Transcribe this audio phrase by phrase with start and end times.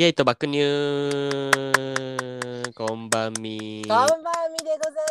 [0.00, 0.56] ゲート爆乳。
[2.72, 3.84] こんばんみ。
[3.86, 4.06] こんばん
[4.50, 5.04] みでござい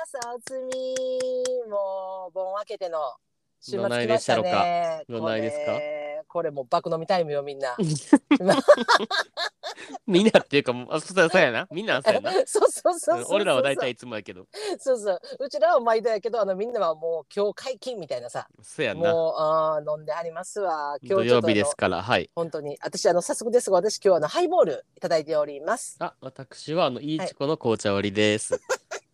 [0.00, 0.18] ます。
[0.34, 0.94] おつみ、
[1.70, 2.98] もう盆明けての
[3.60, 5.04] 週末どない来ましたでしたね。
[5.08, 5.20] ろか。
[5.20, 6.01] どないですか？
[6.32, 7.76] これもう爆飲みタイムよみんな。
[10.06, 13.24] みんなっていうかもうあそうそうやなみんなそうやな そうそうそう。
[13.28, 14.46] 俺らは大体いつもやけど
[14.78, 15.20] そうそう。
[15.40, 18.48] うちらは毎度やけど、あのみんなはもう今日解禁みたいなさ。
[18.62, 20.96] そうやなもうあー飲んでありますわ。
[21.02, 25.96] 今土日ちょっとあの曜日ですからはい本当に私あの早速ですが私今日はあのハイボールいただいております。
[26.00, 28.58] あ私はあのいいちこの紅茶割りです、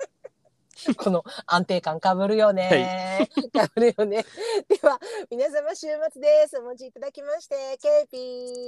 [0.96, 3.28] この安定感かぶるよね。
[3.52, 4.24] かぶるよね。
[4.68, 4.98] では
[5.30, 6.58] 皆様週末です。
[6.58, 8.18] お持ちいただきましてケーピ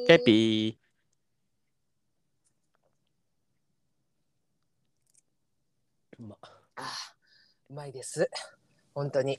[0.05, 0.07] ー。
[0.07, 0.77] ケピー
[6.19, 6.37] うま
[6.77, 6.83] あー
[7.71, 8.29] うまいです。
[8.95, 9.39] 本当に。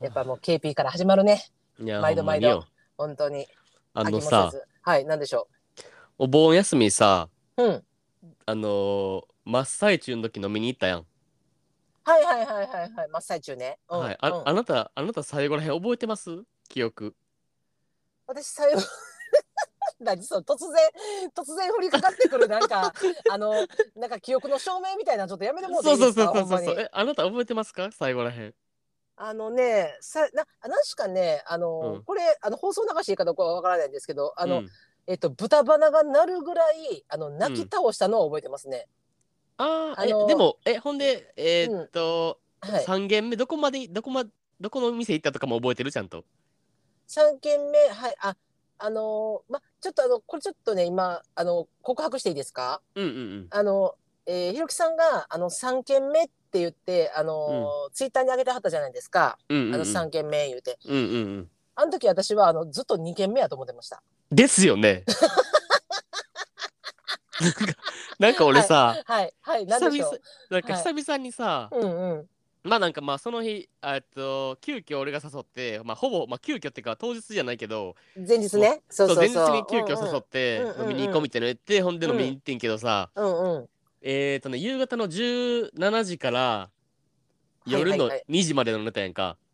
[0.00, 1.50] やっぱもう KP から始まるね。
[1.80, 2.64] いや毎度毎度
[2.96, 3.48] 本当に。
[3.94, 4.52] あのさ
[4.82, 5.48] はい、なんでしょ
[6.18, 7.64] お盆休みさう。
[7.64, 7.84] うん。
[8.46, 11.06] あのー真っ最中の時飲みに行ったやん、
[12.08, 13.08] はいはいはいはいはい。
[13.10, 13.78] 真っ最中ね。
[13.90, 14.16] うん、はい。
[14.20, 14.48] あ,、うん。
[14.48, 16.42] あなたあなた最後らへん覚えてます？
[16.68, 17.14] 記憶。
[18.26, 18.80] 私最後。
[20.00, 22.46] 何そう突然突然降りかかってくる。
[22.48, 22.92] なんか
[23.30, 26.24] あのなんか記憶の証明みたいなのちょっとやめてもらってそいういですか？
[26.26, 26.80] そうそうそうそうほんまに。
[26.82, 27.90] えあなた覚えてますか？
[27.92, 28.54] 最後らへん。
[29.16, 32.02] あのねさな確かねあの、うん。
[32.04, 34.68] これあの放送流していいかどうかはわからないんですけどあの、うん。
[35.08, 38.86] えっと豚鼻が鳴るぐらいあの泣き倒したのを覚えてますね。
[39.58, 42.84] あーあのえでもえほんでえーっと、はい。
[42.84, 44.24] 三軒目どこまでどこま
[44.60, 46.24] どこの店行ったとかも覚えてるちゃんと？
[47.06, 48.36] 三件目はいあ
[48.78, 52.80] あのーまちょっとあのこれちょっとね今あの告白していいですか？
[52.94, 53.94] うんうんうんあの、
[54.26, 59.38] えー、ひろきさんがあの三件目って言ってあのーツイッターに上げてはったじゃないですか。
[59.48, 60.78] うんうんうんあの三件目言うて。
[60.86, 64.02] うんうんうんあの時私はあのずっと二件目やと思ってました。
[64.32, 65.04] ですよね
[67.40, 67.66] なんか
[68.20, 70.18] なんか俺さ、はいはいなん久々。
[70.50, 72.28] なんかはい久々にさ、うんうん
[72.64, 78.82] まあなんかまあその日えっと急遽俺が誘ってまあほぼまあ急遽っていうか当日じゃないけど前日ね。
[78.90, 79.16] そうそうそう。
[79.16, 83.68] 前日に急遽誘ってうんうん飲みに行こうみたいなの言ってほんで飲みに行ってんけどさ、うんうん。
[84.02, 86.70] えっとね夕方の17時から
[87.66, 89.47] 夜のはいはい2時までのネタやんか、はい、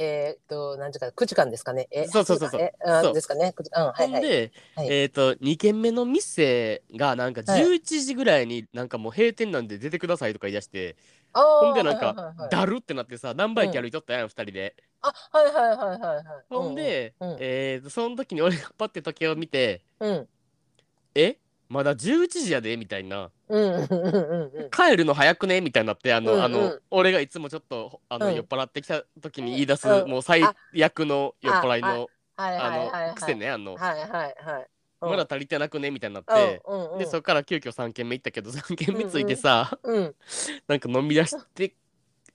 [0.00, 1.88] えーっと、何時間、9時間ですかね。
[1.90, 2.62] え、そうそうそうそう。
[2.62, 3.12] え、あそう。
[3.12, 3.52] ですかね。
[3.52, 4.28] 9時うん、はいはい。
[4.28, 4.96] で、はい。
[4.96, 7.62] えっ、と2軒目の店がなんかはい。
[7.62, 10.96] 11時ぐらいになんかもう閉店なんで出てくださいとか言い出して、
[11.32, 12.34] あーほんでなんはいはいはいはい。
[12.36, 14.76] かだるってなってさ何倍駅歩いとったやん、2人で。
[15.02, 16.46] あ、はいはいはいはいはい。
[16.48, 17.30] ほんで、うん。
[17.30, 17.38] うん。
[17.38, 20.28] えーとその時に俺がパッて時計を見てうん、
[21.14, 21.38] 「え？
[21.68, 32.08] まだ11時やで」みたいなうん、うん、うん、うん、うん「帰るの早くね」みたいになってあの、うんうんあの俺がいつもちょっとあの、うん酔っ払ってきた時に言い出す、うんもう最悪の酔っ払いの
[32.38, 33.08] はいあ。
[33.08, 33.34] の癖。
[33.34, 34.66] ねあの、はいはいはい。
[35.00, 36.62] まだ足りてなくねみたいになって。
[36.66, 36.98] うん、うん、うん。
[36.98, 40.14] でそっから急遽3軒目行ったけど 3軒目ついてさ、うん、
[40.68, 41.74] なんか飲み出して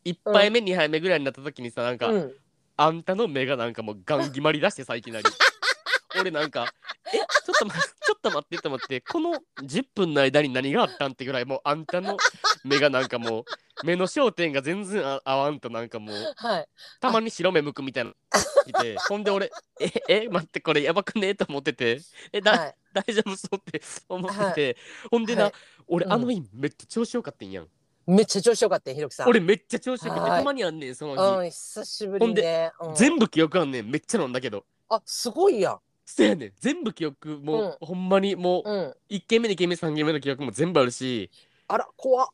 [0.05, 2.35] 1杯目2杯目ぐらいになった時にさなんか、うん。
[2.75, 5.25] あんたの目がなんかもうガン決まり出してさいきなり
[6.19, 6.73] 俺なんか
[7.13, 12.17] 「えちょっと待ってと待って」と思ってこの10分の間に何があったんってぐらいもうあんたの
[12.63, 16.67] 目がなんかもう目の焦点が全然あ合わんとなんかもうはい。
[16.99, 18.13] たまに白目向くみたいな
[18.65, 21.99] 来てほんで俺「ええ待ってこれやばくね?」と思ってて
[22.31, 22.75] 「えだ、はい。
[22.93, 24.77] 大丈夫そう?」って思ってて、
[25.11, 25.53] ほんでな、はい
[25.87, 27.67] 俺、うんあの日めっちゃ調子よかったんやん。
[28.05, 29.29] めっちゃ調子よかったよ、ひろきさん。
[29.29, 32.71] 俺めっちゃ調子よくて、はいたまにあんねんその日、うん、久しぶりにね。
[32.79, 35.79] うん全部記憶あんねんめっちゃ飲んだけどあ、すごいやん。
[36.15, 36.51] せやねん。
[36.59, 38.93] 全部記憶もう、ほんまにもう、うん。
[39.09, 41.31] 1軒目2軒目3軒目の記憶も全部あるし、
[41.67, 42.27] あら、怖っ。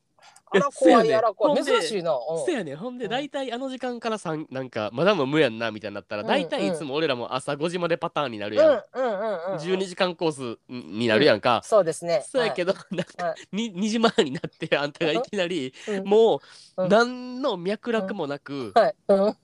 [0.52, 1.64] あら、怖い、あら、怖い。
[1.64, 2.12] 珍しいな。
[2.12, 2.44] うん。
[2.44, 2.76] せやねん。
[2.76, 3.10] ほんでうん。
[3.10, 9.58] 大体あの時間からさんなんかまだ飲むやんなみたいになったら、うん大体いつも俺らも朝5時までパターンになるやん、うん、うん、うん、うん。
[9.58, 12.22] 12時間コースになるやんか、そうですね。
[12.28, 16.04] そうやけど、なんか、はに 2, 時前になってあんたがいきなり、うん。
[16.04, 16.40] も
[16.76, 16.88] う、うん。
[16.88, 18.94] 何の脈絡もなく、はい。
[19.08, 19.36] うん。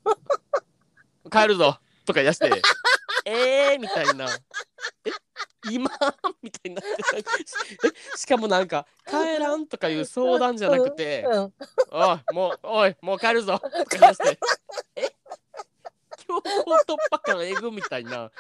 [1.31, 2.63] 帰るぞとか言い出して
[3.27, 4.27] えーみたいな。
[5.05, 5.11] え？
[5.71, 5.91] 今？
[6.43, 6.81] みたいにな。
[6.81, 6.91] っ て
[8.15, 8.17] え？
[8.19, 11.53] しかもなんか帰らんとかいう相談じゃなくてうん。
[11.91, 13.59] おいもうおいもう帰るぞ。
[13.91, 14.39] とかして。
[14.95, 15.03] え？
[16.27, 16.43] 強行
[16.87, 18.31] 突破感えぐみたいな。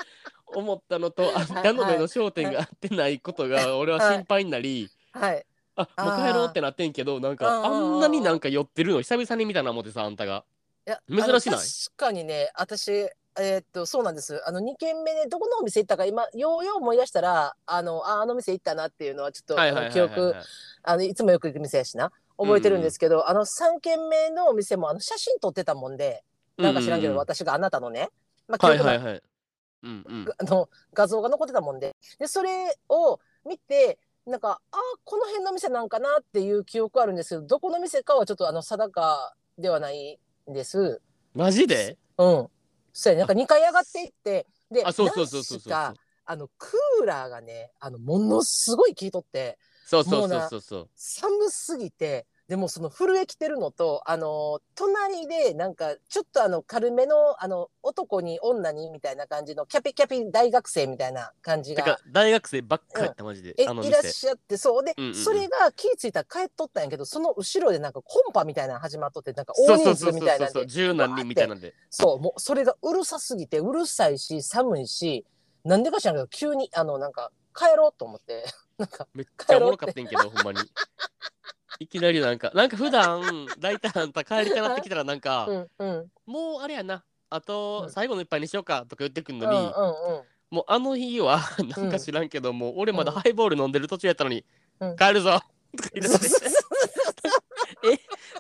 [0.49, 5.44] 思ったのとあんたの目の焦点が合ってないことが俺は心配になり、はい。
[5.75, 10.44] あもう帰ろうってなってんけどなんかあんなになんか寄ってるの久々に見たな思ってさあんたが。
[10.87, 11.59] いや珍しない？
[11.59, 14.43] あの確かにね、私、えーっと、そうなんです。
[14.47, 20.35] あの、2軒目ね、どこのお店行ったか、今、ようよう思い出したら、あの、ああの店行ったなっていうのは、ちょっと、記憶、
[20.83, 26.25] あの、いつもよく行く店やしな、覚えてるんですけど、あの、3軒目のお店も、あの、写真撮ってたもんで、
[26.56, 28.09] なんか知らんけど、うう私があなたのね、
[28.49, 29.23] まあ、記憶なはいはいはい。
[29.83, 40.19] うんうんあの画像が残ってたもんででそれを見てなんかあこの辺の店なんかなっていう記憶あるんですけどどこの店かはちょっとあの定かではない
[40.50, 41.00] んです。
[41.35, 41.97] マジで？
[42.19, 42.49] うん。
[42.98, 43.20] そうやね。
[43.20, 45.72] なんか2階上がっていってであそうそうそうそうそう。
[45.75, 45.94] あ
[46.34, 50.88] のクーラーがねあのものすごい効いとってそうそうそうそうそう。
[50.96, 61.98] 寒すぎてでもその震えきてるのとあの隣でなんかちょっとあの軽めのあの男に女にみたいな感じのキャピキャピ大学生みたいな感じが。
[62.12, 63.54] 大学生ばっかりやったマジで。
[63.58, 64.84] えあのいらっ店しゃってそう。
[64.84, 65.14] で、うんうんうん。
[65.16, 71.75] それが気ぃ付いたら帰っとったんやけどその後ろでなんかコンパみたいなの始まっとってなんか大人数みたいなんでそう十何人みたいなんで。
[71.90, 75.26] そうもうそれがうるさすぎてうるさいし寒いし
[75.64, 78.44] なんでか知らんけど急にあのなんか帰ろうと思って。
[78.78, 80.58] なんかめっちゃおもろかったんやけどほんまに
[81.78, 86.11] いきなりなんかなんか普段大体あんた帰りたなってきたらなんか、うんうん。
[86.26, 87.90] もうあれやなあと、うん。
[87.90, 90.23] 最後の一杯にしようかとか言ってくんのに、うんうんうん。
[90.50, 91.40] もうあの日は
[91.76, 93.19] なんか知らんけども、俺まだうん。
[93.20, 94.44] ハイボール飲んでる途中やったのに、
[94.81, 94.96] うん。
[94.96, 95.40] 帰るぞ
[95.76, 96.46] とか言い出して。
[97.84, 97.99] え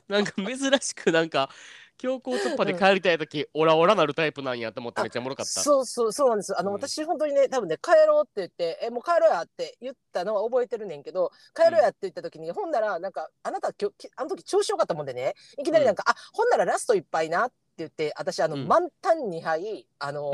[0.08, 1.50] なんか珍しくなんか
[1.98, 5.62] 強行突破で帰りたい時、オラオラなるタイプなんやと思ってめっちゃおもろかった。
[5.62, 6.58] そうそうそうなんです。
[6.58, 6.76] あの、うん。
[6.76, 15.34] 私本当にね多分ね帰ろうって言ってえもう帰ろうやって言ったのは覚えてるねんけど帰ろうやって言った時に、ほんならなんかあなたきょきあの時調子よかったもんでね。
[15.58, 18.68] いきなりなんか、あほんならラスト一杯なって言って私あの、うん。
[18.68, 20.32] 満タン2杯あの、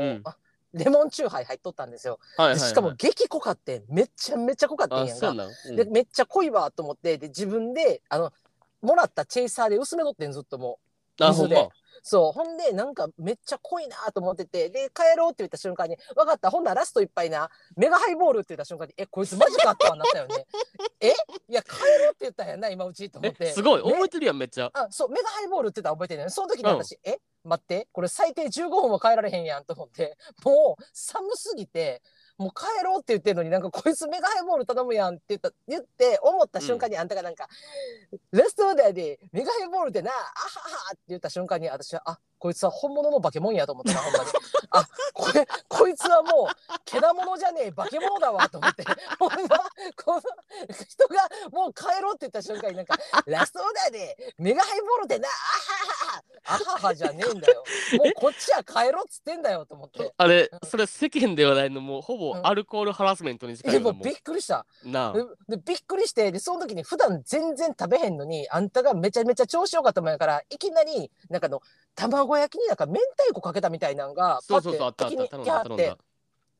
[0.73, 2.19] レモンチューハイ入っとったんですよ。
[2.37, 5.31] はいはいはい、でしかも激濃かってめっちゃめちゃ濃かったんあやんか。
[5.31, 5.75] ん。
[5.75, 8.33] でめっちゃ濃いわと思ってで自分であの
[8.81, 10.92] もらったチェイサーで薄めとってんずっともう。
[11.17, 11.69] 水で。
[12.05, 12.31] そう。
[12.33, 16.49] ほんでなんかめっちゃ濃いなと思っててで帰ろうって言った瞬間に「分かった。
[16.49, 20.45] ほんならラスト一杯なメガハイボール」って言った瞬間に「えこいつマジか?」ってはなったよね。
[20.99, 21.13] え？
[21.47, 23.45] いや帰ろうって言ったんやな今うちと思って。
[23.47, 23.83] えすごい。
[23.83, 23.89] ね。
[23.89, 24.69] 覚えてるやんめっちゃ。
[24.73, 27.19] あそうメガハイボールって言ったら覚えてるねその時にうん私、え？
[27.45, 27.87] 待って。
[27.93, 30.17] これ最低15分は帰られへんやんと思って。
[30.43, 32.01] もう寒すぎて
[32.37, 37.47] もう帰ろうって言ってんのになんかこいつメガハイボール頼むやんって言った言って思った瞬間にあんたがなんか
[38.31, 44.25] 「レストランでメガハイボールでなあはは」って言った瞬間に私はあこいつは本物の化け物やと思ったなほんまに。
[44.71, 48.83] あこれこいつはもうけだものじゃねえ化け物だわと思って。
[49.17, 49.57] ほんま
[50.03, 52.97] この人がもう帰ろうって言った瞬間になんか
[53.27, 57.63] 「ラストオーダーでメガハイボールでなあははあははじゃねえんだよ。
[57.95, 60.13] もうこっちは帰ろうっつってんだよと思って。
[60.17, 60.69] あれうん。
[60.69, 62.45] それ世間ではないのもうほぼうん。
[62.45, 63.93] アルコールハラスメントに近いも。
[63.93, 64.65] でもびっくりした。
[64.83, 65.13] うなあ。
[65.13, 71.61] ででびっくりしてでその時に普段全然食べへんのにあんたがめちゃめちゃ調子よかったもんやからいきなりなんかあの
[71.95, 75.97] 卵焼きになんか明太子かけたみたいなんがそうそうそうあったあった頼んだ頼んだ。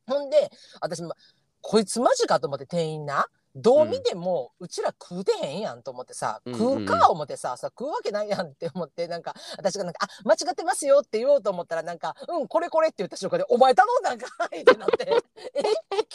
[0.06, 0.52] ほんで
[0.82, 1.16] 私ま
[1.62, 3.26] こいつマジかと思って店員な
[3.56, 15.62] どう見ても、うちら食うてへんやんと思ってさ、うん食うか思ってささ食うわけないやんって思ってなんか私がなんか「あ間違ってますよ」って言おうと思ったらなんか「うんこれこれ」って言った瞬間で「お前頼んだんかい」ってなって「え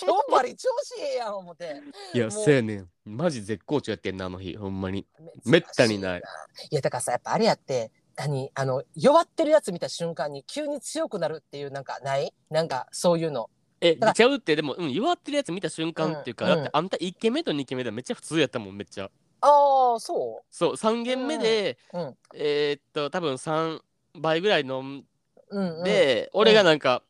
[0.00, 1.80] 今日バリ調子ええやん」思って。
[2.12, 2.90] いやせやねん。
[3.04, 5.06] マジ絶好調やってんなあの日ほんまに。
[5.44, 6.22] めったにない。
[6.70, 8.50] いやだからさやっぱあれやって何？
[8.54, 12.32] あの弱ってるやつ見た瞬間に急に強くなるっていうなんかない？
[12.50, 13.48] なんかそういうの。
[13.80, 14.00] えだ。
[14.00, 19.10] からちゃうってでも、うん、弱ってるやつ見た瞬間っていうか、うんだってあんた1軒目と2軒目ではめっちゃ普通やったもんめっちゃ。
[19.40, 22.16] ああそそう3軒目で、ううん。
[22.34, 23.80] えーっと多分3
[24.20, 25.04] 倍ぐらい飲ん
[25.50, 25.84] うんうん。
[25.84, 27.02] で、俺がなんか、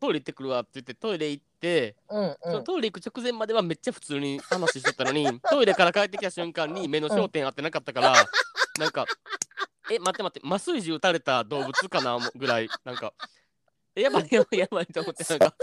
[0.00, 2.36] トイレ行ってくるわって言ってトイレ行って、うんうん。
[2.42, 8.14] そのトイレ行く直前まではめっちゃ普通に話してたのにトイレから帰ってきた瞬間に目の焦点合ってなかったから、
[8.78, 9.06] なんか
[9.90, 13.12] 「え待って待って麻酔銃撃たれた動物かな?」ぐらいなんか
[13.94, 15.54] 「えやばいやばいやばい」と思ってなんか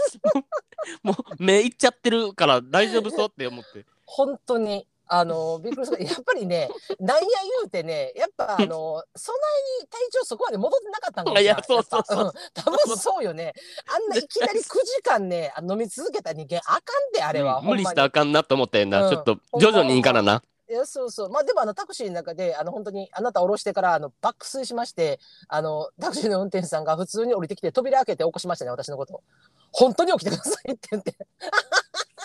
[1.02, 3.84] もう目いっちゃってるから大丈夫そうって思って。
[4.06, 6.68] 本当にあのびっくりするやっぱりね
[6.98, 7.22] なんや
[7.60, 9.38] 言うてねやっぱあのそな
[9.78, 13.54] いに体調そこまで戻ってなかったんかいやそうそうそうやっぱん多分そうよね
[13.86, 20.42] あんないきなり9時間ね飲み続けた人間あかんであれは、うん無理したらあかんなと思ったよな、うんちょっと徐々にいいからな。
[20.68, 21.30] いやそうそう。
[21.30, 29.22] まあでもあのタクシーの中であの本当にあなた降ろしてからあの爆睡しましてあのタクシーの運転手さんが普通に降りてきて扉開けて起こしましたね私のこと。
[29.70, 31.14] 本当に起きてくださいって言って。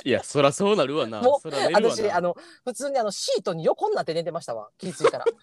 [0.04, 1.22] いやそらそうなるわな。
[1.22, 1.90] もうそら寝るわな。
[1.90, 4.70] 私あの普通にあのシートに横になって寝てましたわ。
[4.78, 5.26] 気づいたら。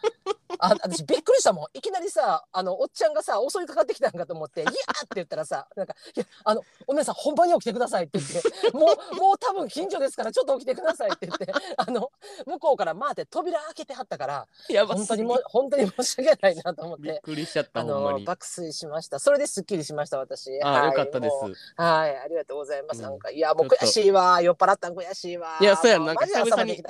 [0.61, 1.79] あ私びっくりしたもん。
[1.79, 11.53] いきなりさあのおっちゃんがさ襲いかかってきたんかと思って「いや!」って言ったらさなんか「いやあのお姉さん本番に起きてください」って言って「もうもう多分近所ですからちょっと起きてください」って言って。
[11.77, 12.11] あの
[12.47, 18.21] 向こうから回って扉開けてはったからやば本当にも本当に申し訳ないなと思っびってくりしちゃったあほんまに。
[18.21, 19.19] の爆睡しました。
[19.19, 20.61] それですっきりしました私。
[20.63, 20.87] あ、はい。
[20.89, 21.33] よかったです。
[21.33, 21.55] もう。
[21.77, 23.03] はいありがとうございます、うん。
[23.05, 25.59] なんかいやもう悔しいわ酔っ払ったん悔しいわ。
[25.61, 26.07] いやそうやん。
[26.07, 26.85] なんか久々に久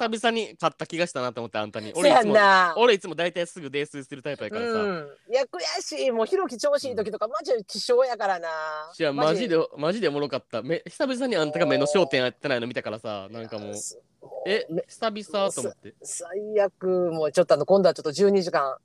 [0.00, 1.92] 々に勝った気がしたなと思ってあんたに。
[1.94, 2.34] 俺いつも
[2.76, 6.10] 俺いつも大体すぐ泥酔するタイプやからさ、うん、いや悔しい。
[6.10, 8.48] もうひろき調子いい時とかマジで希少やからな。
[8.94, 10.62] じゃあマジでマジでおもろかった。
[10.62, 13.74] め久々にあんたが目の焦点やってないの見たからさなんかもう。
[13.74, 13.98] す
[14.46, 15.94] えめ久々と思って。
[16.02, 17.10] 最悪。
[17.12, 18.76] もうちょっとあの今度はちょっと12時間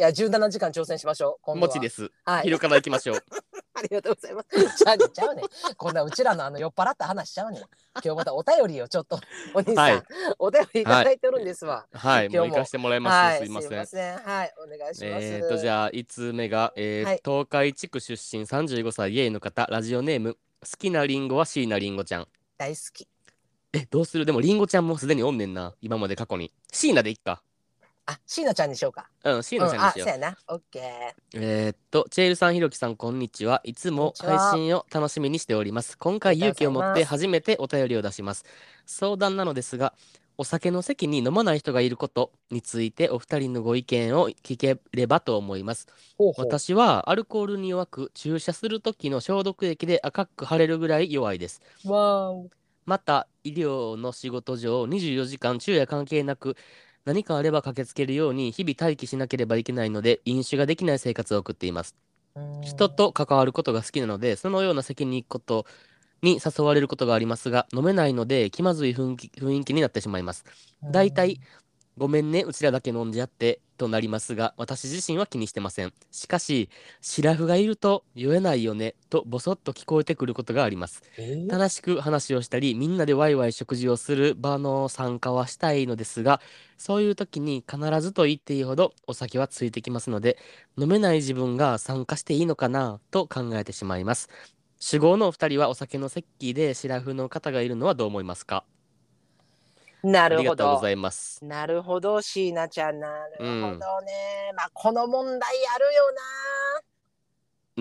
[0.00, 1.42] いや17時間挑戦しましょう。
[1.42, 1.66] 今度は。
[1.66, 2.08] もちです。
[2.24, 2.42] はい。
[2.44, 3.16] 昼から行きましょう。
[3.74, 4.76] ありがとうございます。
[4.84, 5.42] ちゃうねんちゃうね。
[5.42, 5.74] ん。
[5.76, 7.62] こんなうちらのあの酔っ払った話しちゃうねん。
[8.04, 9.18] 今日またお便りをちょっと
[9.54, 10.02] お兄さん、はい。
[10.38, 11.84] お便りいただいてるんですわ。
[11.92, 12.28] はい。
[12.28, 12.54] も今日も。
[12.54, 14.18] う行かしてもらいます、はい、すいません。
[14.18, 15.04] はい、お願いします。
[15.04, 17.20] えー、とじゃあ5つ目が、えーはい。
[17.24, 22.28] 東海地区出身35歳ゲイの方ラジオネーム好きなリンゴは椎名林檎ちゃん。
[22.56, 23.08] 大好き。
[23.72, 24.26] えどうする？
[24.26, 25.74] でもリンゴちゃんもすでにおんねんな。
[25.80, 26.52] 今まで過去に。
[26.72, 27.42] 椎名でいっか
[28.10, 29.10] あ、椎名ちゃんにしようか。
[29.22, 30.38] うん椎うん、あ、名ちゃんにしよう、そうやな。
[30.48, 30.82] オッケー。
[31.34, 38.44] えー、っとチェールさんひろきさんこんにちはいつも配信を楽しみにしております今回勇気を持って初めてお便りを出します
[38.86, 39.92] 相談なのですが
[40.38, 45.86] お酒の席に飲まない人がいることについてお二人のご意見を聞ければと思います
[46.16, 46.46] ほうほう。
[46.46, 52.48] 私はアルコールに弱く注射する時の消毒液で赤く腫れるぐらい弱いですわーお。
[52.86, 56.56] また医療の仕事上24時間昼夜関係なく
[57.04, 61.96] 何かあれば駆けつけるように日々待機しなければいけないので飲酒ができない生活を送っています
[62.34, 62.88] うん人。
[62.88, 65.66] と関わることが好きなのでそのような席に行くこと
[66.22, 70.44] に誘われることがありますが飲めないので気まずい雰囲気雰囲気になってしまいます
[70.90, 71.40] だいたい
[71.98, 75.92] ごめんね、うちらだけ飲んじゃってとなりますが、私自身は気にしてません。
[76.10, 81.02] しかし、シラフがいると酔えないよねとボソッと聞こえてくることがあります。
[81.18, 81.50] えー？
[81.50, 86.40] 楽しく話をしたり、みんなでワイワイ食事をする場の参加はしたいのですが、
[86.76, 90.38] そういう時に必ずと言っていいほどお酒はついてきますので、
[90.78, 94.28] 飲めない自分が参加していいのかなと考えてしまいます。
[94.80, 98.64] 酒豪のお二人はお酒の席でシラフの方がいるのはどう思いますか？
[100.02, 100.90] なるほどありがとうござ。
[100.90, 101.44] います。
[101.44, 103.00] なるほど、椎名ちゃん。
[103.00, 104.52] なるほどね。
[104.56, 105.84] まあ、この問題ある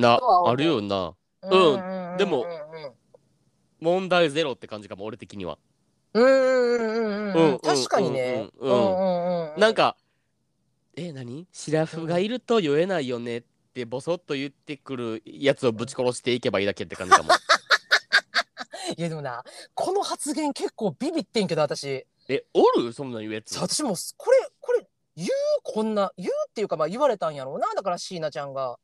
[0.02, 0.96] なとは思、うあるよな。
[0.96, 2.18] ようんな。
[2.18, 2.92] でもうんうん
[3.80, 5.60] 問題ゼロって感じかも、俺的には。
[6.14, 7.60] うんうんうんうんううんん。
[7.60, 8.50] 確かにね。
[8.58, 9.60] うんうんうんうんうん。
[9.60, 9.96] なんか、
[10.96, 11.46] え、何？
[11.52, 13.44] シラフがいると酔えないよねっ
[13.76, 17.30] てボソッと言ってくるやつをぶち殺していけばいいだけって感じかも。
[18.96, 22.06] いやでもな、この発言結構ビビってんけど、私。
[22.30, 22.94] え、おる？
[22.94, 23.58] そんなん言うやつ。
[23.58, 25.30] 私もこれ、これ、言う
[25.64, 27.68] こんな、言うっていうか、まあ言われたんやろうな。
[27.76, 28.78] だから椎名ちゃんが。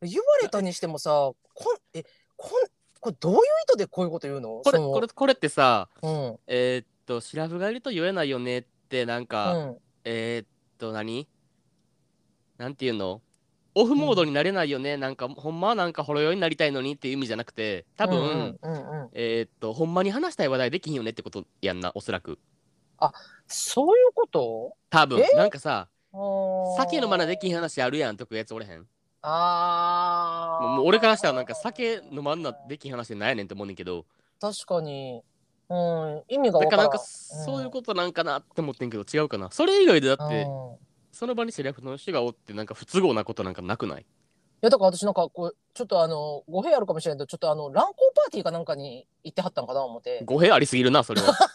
[0.00, 2.04] 言われたにしてもさ、こん、え、
[2.36, 2.50] こん、
[3.00, 4.60] これどういう意図でこういうこと言うの？
[4.64, 6.38] これ、これ、これってさ、うん。
[6.46, 9.78] えーっと、シラフがいると酔えないよねって、なんか、うん。
[10.04, 11.28] えーっと、何？
[12.56, 13.20] なんていうの？
[13.80, 19.08] オフモードになれないよね、なんか、ほんまはなんかほろ酔いになりたいのにっていう意味じゃなくて、多分、うんうんうんうん。
[19.12, 22.38] えーっと、ほんまに話したい話題できひんよねってことやんな、おそらく。
[23.46, 24.76] そういうこと？
[24.90, 25.36] 多分え？
[25.36, 25.88] なんかさ、
[26.76, 28.86] 酒飲まなでできひん話あるやんとかやつおれへん。
[29.22, 34.04] あーもう俺からしたらなんか酒飲まんなできひん話ってなんやねんって思うねんけど、
[34.40, 35.22] 確かに。
[35.70, 39.50] うん、意味がわかんだかららなんかそういうことなんかなって思ってんけど違うかな。
[39.50, 40.87] それ以外でだって、うん
[41.18, 44.02] その場にセリフの人がおってなんか不都合なことなんかなくない？
[44.02, 44.04] い
[44.60, 51.26] やだから私なんかこうちょっとあの語弊あるかもしれないけどちょっとあの乱交パーティーかなんかに行ってはったんかな思って語弊ありすぎるな、それは。
[51.26, 51.48] だか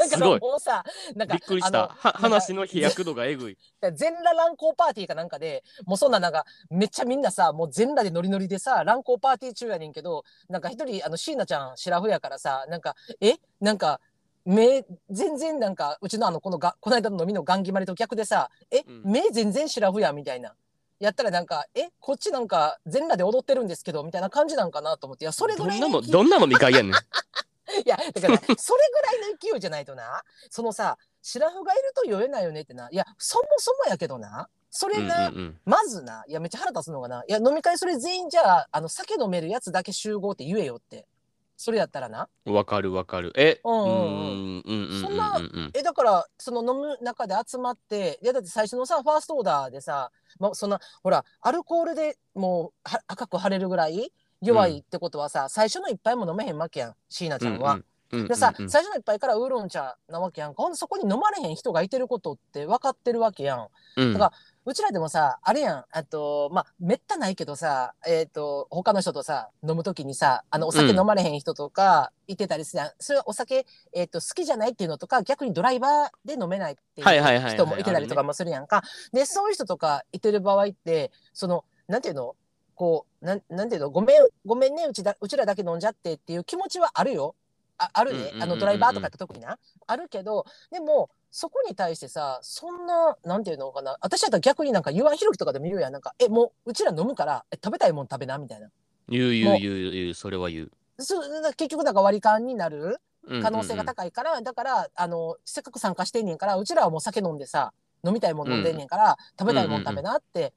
[0.00, 0.84] らすごいもうさ
[1.16, 1.96] なんかびっくりした。
[1.96, 3.56] は話の飛躍度がえぐい。
[3.94, 13.36] 全裸乱交パーティーかなんかでもうそんななんかめっちゃみんなさもう全裸でノリノリでさ乱交パーティー中やねんけどなんか一人あの椎名ちゃんシラフやからさなんかえ？
[13.62, 14.00] なんか
[14.44, 19.02] 目全然なんかうちのあのこのがこの間の飲みのガン決まりと逆でさえ、うん。
[19.04, 20.54] 目全然シラフやみたいな。
[21.00, 26.12] やったらなんか、え、こっちなんか全裸で踊ってるんですけど、みたいな感じなんかなと思って、いや、それぐどんなもん、らいの勢い。
[26.12, 26.92] どんな飲み会やねん。
[27.84, 35.60] いや、だから、 それぐらいの勢いじゃないとな、そのさ、シラフがいると酔えないよねってな、いや、そもそもやけどな、それが、うんうん。
[35.64, 41.06] まずな、いや、めっちゃ腹立つのがな、いや、飲み会それ全員じゃあ、あの、酒飲めるやつだけ集合って言えよって。
[41.56, 42.28] それやったらな。
[42.46, 42.54] うん。
[42.54, 43.32] わかるわかる。
[43.36, 45.70] え、うんうんうんうんうんうんうんそんなうんうん。
[45.74, 57.74] え、だから、その飲む中で集まって、いや、だって最初のさ、ファーストオーダーでさ、まあ、そんな、ほら、アルコールでもうは赤く腫れるぐらい弱いってことはさ、最初の一杯も飲めへんわけやん、椎名ちゃんは。
[57.74, 57.84] うんうんうん
[58.28, 60.62] でさ、うんうん最初の一杯からウーロン茶なわけやんか。
[60.62, 63.68] ほんでそこに飲まれへん人がいてることって分かってるわけやん。
[63.96, 64.32] うんだから
[64.66, 72.92] うちらでもさ、あれやん、あと、まあ、めったないけどさ、えっ、と、他の人とさ、飲むときにさ、あの、お酒うん飲まれへん人とか、いてたりするやん。
[72.98, 78.82] それはお酒、えっ、と、好きじゃないっていうのとか、逆にドライバーで飲めないっていう人もいてたりとかもするやんか。
[79.12, 82.34] で、そういう人とかいてる場合って、その、なんていうの？
[82.74, 83.90] こう、なん、なんていうの？
[83.90, 84.16] ごめん、
[84.46, 87.34] ごめんね、うちだ、うちらだけ飲んじゃってっていう気持ちはあるよ。
[87.76, 88.32] ああるね。
[88.40, 89.58] あの、ドライバーとかって特にな。
[89.86, 95.92] あるけど、でも、そこに対してさそんななんていうのかな私だったら逆になんか言わんひろきとかでも言うやん。
[95.92, 98.68] なんかえもううちら飲むからえ食べたいもん食べなみたいな。
[99.08, 100.70] 言う言もうう言う言うそれは言う。
[101.02, 101.20] そ
[101.56, 107.72] 結局なんか割り勘になるうん可能性が高いから、だからあのせっかく参加してんねんからうちらはもう酒飲んでさ
[108.06, 110.52] 飲みたいもん飲んでんねんから、食べたいもん食べなって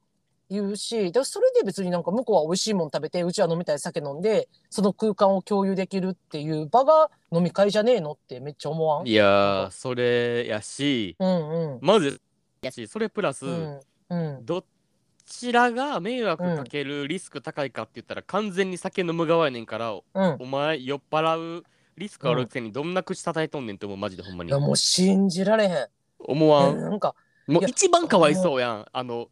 [0.50, 9.06] 言うし、でそれで別になんか向こうは美味しいもん食べてうちは飲みたい酒飲んでその空間を共有できるっていう場が飲み会じゃねえのってめっちゃ思わん？
[9.06, 11.78] いやーそれやしうんうん。
[11.82, 12.20] まず
[12.62, 14.46] やしそれプラス、うんうん。
[14.46, 14.64] ど
[15.26, 20.36] ちらが迷惑かけるリスク高いかって言ったら、完全に酒飲む側やねんからうん。
[20.40, 21.64] お前酔っ払う
[21.98, 25.86] リスクあるくせにどんな口叩いとんねんって思うマジでほんまにいやもう信じられへん。
[26.20, 27.14] 思わんなんか
[27.46, 29.28] もういや一番かわいそうやんあの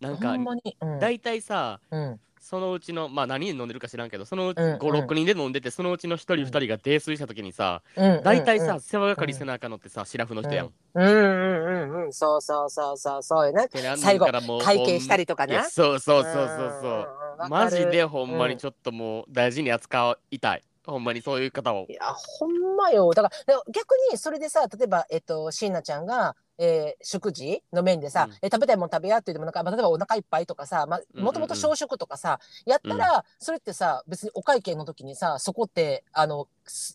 [0.00, 0.98] なんかほんまに、うん。
[0.98, 2.20] 大体さうん。
[2.40, 6.42] そのうちのまあ何人飲んでるか知らんけどそのうちうん56人で飲んでてそのうちの1人うん。
[6.44, 10.66] 2人が泥酔した時にさうん、大体さうん世話係せなあかんのってさシラフの人やん。
[10.66, 12.12] っうんうんうんうん。
[12.12, 13.68] そうそうそうそうそうよね。
[13.96, 14.26] 最後
[14.60, 15.64] 会計したりとかいやな。
[15.70, 16.46] そうそうそうそう。
[16.80, 17.50] そううん。
[17.50, 20.62] マジでほんまうんにちょっともう大事に扱いたい。
[20.86, 21.86] ほんまにそういう方を。
[21.88, 23.12] いやほんまよ。
[23.12, 28.34] だからだから逆にそれでさ例えばえっと椎名ちゃんが、えー食事の面でさ、うん。
[28.42, 31.24] え食べたいもん食べやって言ってもなんか、まあ例えばお腹いっぱいとかさまうんうんうん。
[31.24, 36.48] もともと小食とかさ、やったら、それってさ別にお会計の時にさそこってあのす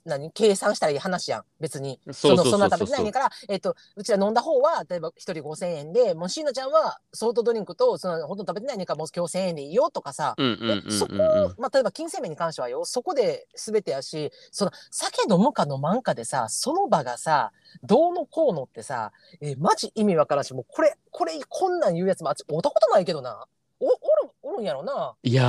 [0.05, 0.31] 何？
[0.31, 1.43] 計算したらいい話やん。
[1.59, 1.99] 別に。
[2.11, 11.13] そのそんな食べてないねんから、えっとうちら飲んだ方は例えば1人5000円でもう椎名ちゃんはソフトドリンクとそのほとんど食べてないねんからもう今日1000円でいいよとかさ、うんうんうんえそこ
[11.57, 17.51] まあ、例えば金銭面に関してはよそこで全てやしその酒飲むか飲まんかでさその場がさ
[17.83, 19.11] どうのこうのってさ、
[19.41, 23.45] えマジ意味わからんしもうこれこれこんなん言うやつもあっち会ったことないけどな。
[23.79, 23.97] おおる
[24.43, 25.13] おるんやろな。
[25.23, 25.43] いや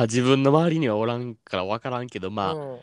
[0.00, 2.80] ー自分の周りにはおらんから分からんけどまあうん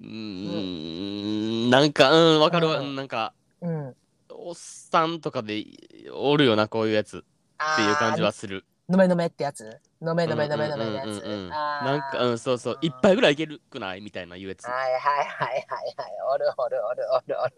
[0.00, 2.96] うーんなんかうん分かるわうん。
[2.96, 3.94] なんかうん、
[4.30, 5.64] おっさんとかで
[6.12, 7.18] おるよなこういうやつ。
[7.18, 8.64] っていう感じはする。
[8.90, 9.78] 飲め飲めってやつ？
[10.00, 11.22] 飲め飲め飲め飲めのやつ？
[11.50, 12.78] なんかうんそうそう。
[12.80, 14.00] 一杯ぐらいいけるくない？
[14.00, 14.64] みたいな言うやつ。
[14.64, 16.10] はいはいはいはいはい。
[16.32, 17.54] おるおるおるおるおる。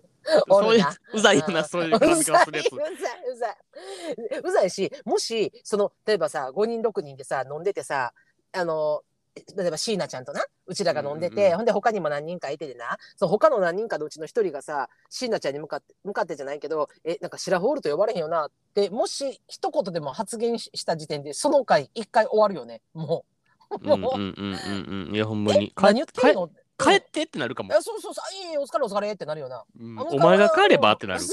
[0.49, 2.73] そういううざいよなそういう絡み方するやつ。
[2.75, 3.57] うざいうざいうざい。
[4.43, 8.13] うざいしもしその例えばさ5人6人でさ飲んでてさ
[8.53, 9.03] あの
[9.57, 11.57] 例えば椎名ちゃんとなうちらが飲んでて、うんうんうん。
[11.59, 12.99] ほんで他にも何人かいててな。
[13.17, 22.81] そう他の何人かのうちの一人がさ椎名ちゃんに向かって向かってじゃないけどえなんかシラフオールと呼ばれへんよなってもし一言でも発言しした時点でその回一回終わるよね。
[22.95, 23.25] も
[23.71, 23.77] う。
[23.81, 25.07] うんうんうんうん。
[25.09, 25.13] う。
[25.13, 25.69] んいやほんまに。
[25.69, 26.51] 帰何言ってんの？
[26.79, 27.73] 帰ってってなるかも。
[27.73, 29.63] えそうそうそういいお疲れお疲れってなるよな。
[29.79, 29.99] うん。
[29.99, 30.93] お前が帰れば？
[30.93, 31.21] ってなる。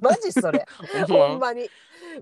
[0.00, 0.66] マジそれ。
[1.08, 1.28] ほんま。
[1.28, 1.68] ほんまに。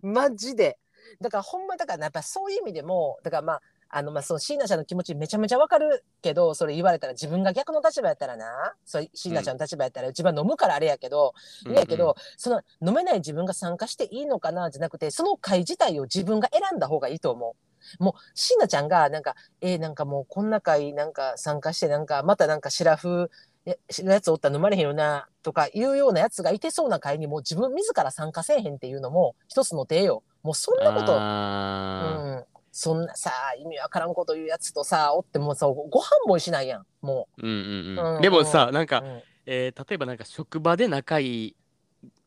[0.02, 0.78] マジで。
[1.20, 8.46] だからほんまだからやっぱそういう意味でもだからまああのまあその椎名ちゃんの気持ちめちゃめちゃわかるけどそれ言われたら自分が逆の立場やったらな。
[8.84, 11.34] そう椎名ちゃんの立場やったら自分は飲むからあれやけど、
[11.66, 17.56] いやけど、その飲めない自分が参加していいのかなじゃなくてその会自体を自分が選んだ方がいいと思
[17.98, 18.02] う。
[18.02, 23.30] もう椎名ちゃんがなんかえー、なんかもうこんな会なんか参加してなんかまたなんかシラフ
[23.64, 30.22] やのやつおったら飲まれへんよなとかいうようなやつがいてそうな会にもう自分自ら参加せえへんっていうのも一つの手よ。
[30.42, 32.44] もうそんなこと、あうん、
[32.82, 38.12] そんなさ意味わからんこと言うやつとさおってもさご飯もしないやんもーうんうんう。
[38.12, 38.18] うん。
[38.20, 38.86] んでもさなんう。
[38.86, 39.22] かうん。
[39.44, 41.56] えー例えばなんか職場で仲いい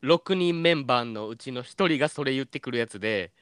[0.04, 3.32] 6人メンバーのうちの1人がそれ言ってくるやつで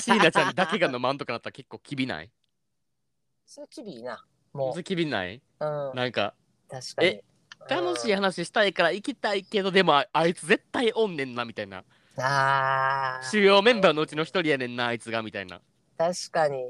[0.00, 2.30] 椎名ちゃんだけが飲まんとかなったら結構きびない？
[3.44, 4.24] それきびいな。
[4.52, 5.42] もきびない？
[5.60, 6.34] う、うん、なんか
[6.70, 7.08] 確かに。
[7.08, 7.24] え
[7.68, 11.84] 楽しい話したいから行きたいけどでもああいつ絶対おんねんなみたいな。
[12.16, 13.30] あー。
[13.30, 15.60] 主要メンバーのうちの1人やねんなあいつがみたいな
[16.00, 16.64] 確かに。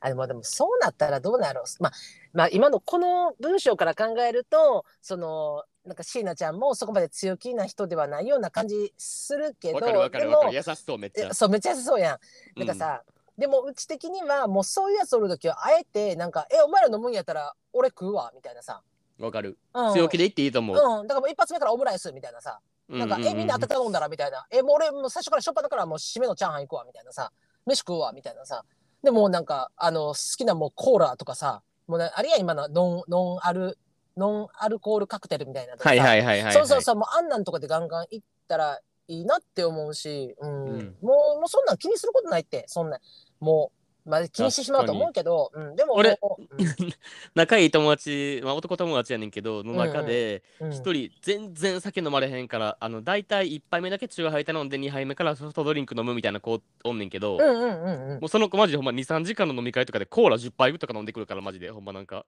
[0.00, 1.92] あでもでもそうなったらどうなるまあ、
[2.32, 10.54] まあ今のこの文章から考えるとそのなんか椎名ちゃんもそこまで強気な人ではないような感じするけどわかるわかるでもわかる。
[10.54, 11.28] 優しそうめっちゃ。
[11.28, 12.18] えそうめっちゃ優しそうや
[12.56, 12.58] ん。
[12.58, 13.02] なんかさ、
[13.36, 18.82] でもうち的にはもうそういうやつおる時はあえてなんか「えお前ら飲むんやったら俺食うわ」みたいなさ。
[19.18, 19.58] わかる。
[19.74, 20.76] うん、強気で言っていいと思う。
[20.76, 27.30] うん、だからもう一発目からオムライスみたいなさ、なんか、うううえ、みんな当て頼んだらみたいな、え、もう俺もう最初からしょっぱだからもう締めのチャーハン行くわみたいなさ、
[27.66, 28.64] 飯食うわみたいなさ、
[29.02, 33.78] でもうなんか、あの、好きなもうコーラとかさ、もうね、あれや今のノン、ノンアル、
[34.16, 36.02] ノンアルコールカクテルみたいなのとかさ。
[36.02, 36.54] はいはいはいはいはい。
[36.54, 40.96] そうそうそう、もうあんなんとかでガンガン行ったらいいなって思うし、うん、うん。
[41.02, 42.98] もう、もうそんなん気にすることないって、そんな、
[43.40, 46.66] もう、まあ気にしてしまうと思うけど、うん、でも俺もううん。
[47.34, 50.72] 仲いい友達、まあ、男友達やねんけどの中でうん。
[50.72, 58.20] 一人全然酒飲まれへんからあの大体1杯目だけ中ハイ頼んで2杯目からソフトドリンク飲むみたいな子おんねんけど、うんうんうんうん。
[58.20, 62.26] もうその子マジでほんま23時間の飲み会とかでコーラ10杯とか飲んでくるからマジでほんまなんか。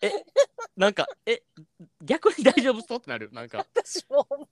[0.00, 0.12] え
[0.76, 1.42] なんかえ
[2.02, 3.30] 逆に大丈夫そうってなる？
[3.32, 3.66] なんか。
[3.74, 4.46] 私もほんま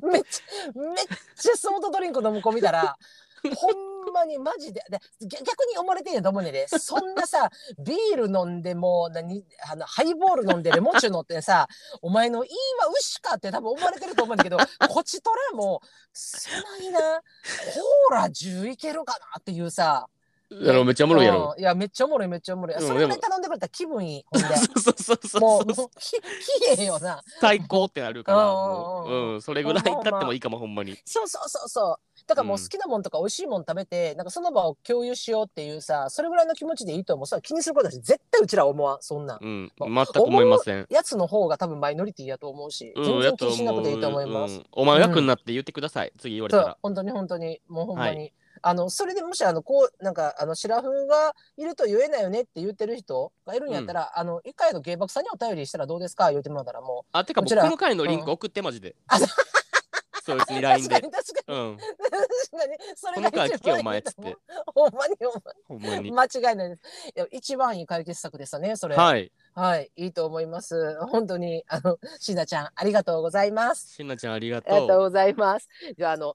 [0.00, 2.96] もうめっちゃめっちゃソフトドリンク飲む子見たら
[3.56, 4.82] ほんまにマジで。
[4.88, 6.66] で逆逆に思われてんやと思うねんで。
[6.68, 11.68] そんなさ ビール飲んでもう何あのハイボール飲んでレモンチュ飲ってさ
[12.02, 15.80] お前のいいは牛かって多分思われてると思うんだけどこちとらも
[16.12, 17.22] そないな。
[18.10, 20.08] コーラ10いけるかなっていうさ
[20.52, 21.54] あのめっちゃおもろいやろ。
[21.56, 21.62] うん。
[21.62, 24.56] いやめっちゃおもろいめっちゃおもろい、うんそれで頼んでくれたら気分いい ほんで。
[24.56, 25.64] そうそうそうそうもう。
[25.66, 27.22] もう ききれいよな。
[27.40, 29.34] 最高ってなるからうんもううんうん。
[29.34, 29.36] う。
[29.36, 30.98] んそれぐらい経ってもいいかもほんまに。
[31.04, 31.96] そうそうそうそう。
[32.26, 32.62] だからもううん。
[32.62, 37.26] 好きなもんとか美味しいもん食べて、なんかその場を共有しようっていうさ、それぐらいの気持ちでいいと思う。
[37.28, 39.36] さ、気にすることだし、絶対うちらは思わん、そんな。
[39.36, 39.38] ん。
[39.40, 39.72] うん。
[39.92, 40.86] ま全く思いません。
[40.90, 44.56] やつの方が多分マイノリティやと思うし、うん全然気にしなくていいと思います。
[44.56, 44.58] う。
[44.58, 44.66] ん。
[44.72, 46.12] お前楽になって言ってください。
[46.18, 48.32] 次言われたら、そう本当に本当に、もうほんまに。
[48.62, 56.30] はあの、それでもし、あの、こう、なんか、あの、シラフがいると言えないよねって言ってる人がいるんやったら、あの、一回の芸爆さんにお便りしたらどうですか？
[56.30, 57.08] 言ってもらったらもう。
[57.12, 59.18] あてか僕の回のリンク送ってマジであ
[60.22, 61.12] そいつに LINE で 確か
[61.48, 61.58] に。
[61.58, 62.76] うん確かに。
[62.94, 64.36] それが一番いいお前っつって。
[64.74, 65.16] ほんまに
[65.66, 66.12] ほんまにに。
[66.12, 66.82] 間違いないです。
[67.08, 68.96] いや、一番いい解決策でしたね、それ。
[68.96, 70.96] はいはい、いいと思います。
[71.06, 73.94] 本当に、あの、しなちゃん、ありがとうございます。
[73.94, 75.68] しんなちゃんありがありがとうとございます。
[75.96, 76.34] では、あの、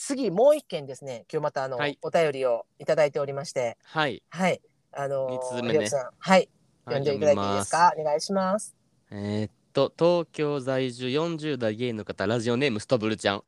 [0.00, 1.98] 次、もう一件ですね、今日また、あの、はい。
[2.02, 4.22] お便りをいただいておりまして、うはい。
[4.30, 4.60] はい。
[4.92, 5.88] あの二通目ね。
[6.18, 6.48] はい。
[6.84, 8.76] 読んでいただいていいですか、お願いします。
[9.10, 13.44] えーっと東京在住40代ゲイの方ラジオネームストブルちゃん。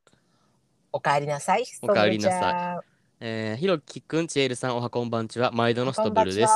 [0.92, 1.64] お帰りなさい。
[1.82, 2.40] お帰りなさい。
[2.40, 2.84] さ
[3.20, 6.52] えー、ひろきくんちえるさんおはこんばんちは毎度のストブルです。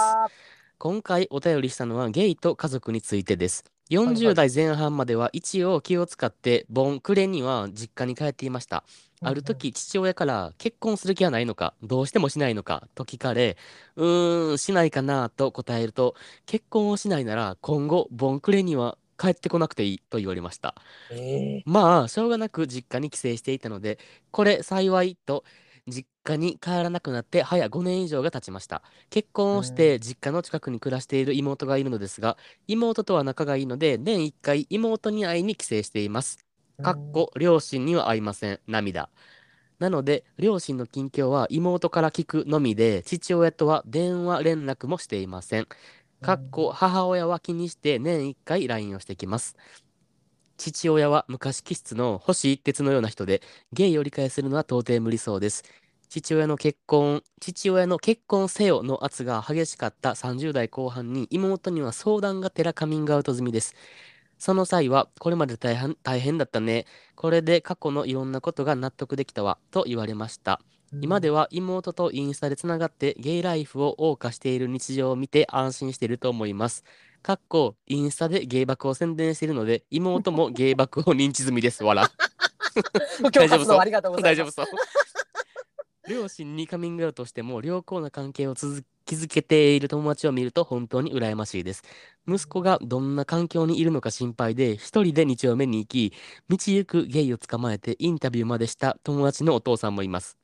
[0.78, 3.62] 今回お便りしたのはゲイと家族についてです。
[3.64, 8.82] いはい40代前半までは一応気を使ってボンクレには実家に帰っていました
[9.24, 11.74] ある時父親から結婚する気はないのか？
[11.82, 12.88] どうしてもしないのか？
[12.94, 13.56] と聞かれ
[13.96, 16.14] うーんしないかなと答えると
[16.46, 20.74] 結婚をしないなら今後ボンクレには帰ってこなくていいと言われました。
[21.10, 23.98] えまあしょうがなく実家に帰省していたので
[24.30, 25.44] これ幸いと
[25.86, 36.43] 実家に帰らなくなって早5年以上が経ちました結婚をして実家の近くに暮らしている妹がいるのですが妹とは仲がいいので年1回妹に会いに帰省していますー
[36.82, 38.60] かっこ両親には会いません。
[38.66, 39.10] 涙。
[39.78, 45.68] なので両親の近況は妹から聞くのみで父親とは電話連絡もしていません。
[46.20, 49.56] かっこ母親は気にして年1回 LINE をしてきます。
[50.56, 55.64] 父親は昔気質の星一徹のような人でゲイを理解するのは到底無理そうです。
[56.08, 63.74] 父親の結婚父親の結婚せよの圧が激しかった30代後半に妹には相談がてらカミングアウト済みです。
[64.44, 70.60] その際はこれまで大変大変だったねこれで過去のいろんなことが納得できたわと言われました
[71.00, 76.84] 今では妹とインスタでつながってゲイライフを謳歌している日常を見て安心していると思います。
[77.22, 81.82] かっこインスタでゲイバクを宣伝しているので妹もゲイバクを認知済みです。
[81.82, 82.10] わら。
[83.20, 84.20] 今日活動ありがとう。
[84.20, 84.66] 大丈夫そう。
[86.06, 91.82] 両親にカミングアウトしても良好な関係を続築けている友達を見ると本当に羨ましいです。
[92.26, 96.12] 息子がどんな環境にいるのか心配で一人で日曜目に行き
[96.48, 100.36] 道行くゲイを捕まえてインタビューまでした友達のお父さんもいます。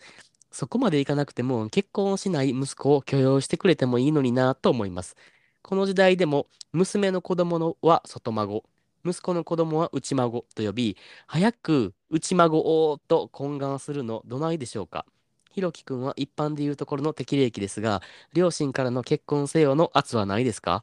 [0.51, 5.15] そこまでいかなくても結婚をしない息子を許容してくれてもいいのになと思います。
[5.63, 8.65] この時代でも娘の子供のは外孫、
[9.05, 10.97] 息子の子供は内孫と呼び、
[11.27, 15.05] 早く内孫をと懇願するのどないでしょうか。
[15.51, 20.83] ひろきくんは一般でいうところの適齢期ですが、両親からの結婚せよの圧はないですか？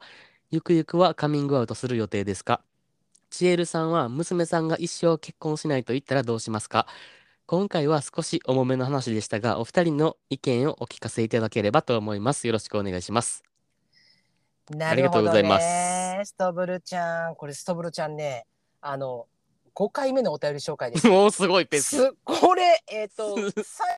[0.51, 2.61] ゆくゆくはカミングアウトする予定ですか？
[3.29, 6.85] ちえるさんは娘さんが一生結婚しないと言ったらどうしますか？
[7.45, 12.45] 今回は少し重めの話でしたが、お二人の意見をお聞かせいただければと思います。
[12.45, 13.43] よろしくお願いします。
[14.69, 15.71] なありがとうございまするほ
[16.15, 18.45] どねストブルちゃん、これストブルちゃんね、
[18.81, 19.27] あの、
[19.75, 21.07] 5回目のお便り紹介です。
[21.09, 21.95] もうすごいペース。
[21.97, 23.97] すこれ、えっ、と、 最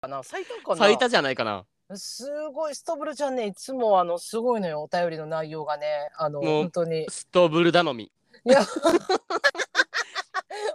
[0.00, 1.64] かな最多かな最多じゃないかな。
[1.96, 5.86] すごい、ストブルちゃんね、いつもあの、すごいのよ、お便りの内容がね。
[6.16, 7.06] あの、もう本当に。
[7.08, 8.04] ストブル頼み。
[8.04, 8.10] い
[8.44, 8.62] や、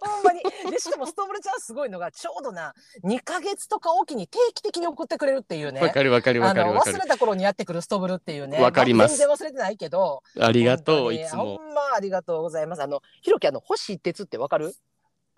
[0.01, 0.41] ほんまに。
[0.71, 5.81] で、しかもストブルちゃんすごいのが、ちょうどな、2ヶ月とかおきに定期的に送ってくれるっていうね。
[5.81, 7.07] わかるわかるわかるわかる忘れ。
[7.07, 8.59] た頃にやってくるストブルっていうね。
[8.59, 10.23] わかります全然忘れてないけど。
[10.41, 11.63] ありがとう、いつもほ。
[11.63, 12.81] んまありがとうございます。
[12.81, 14.73] あの、ひろき、あの、星一徹ってわかる？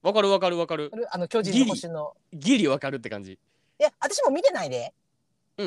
[0.04, 0.90] わかるわかるわかる。
[1.12, 2.14] あの、巨人の星の。
[2.32, 3.38] ギリわかるって感じ。
[3.80, 4.94] いや、私も見てないで。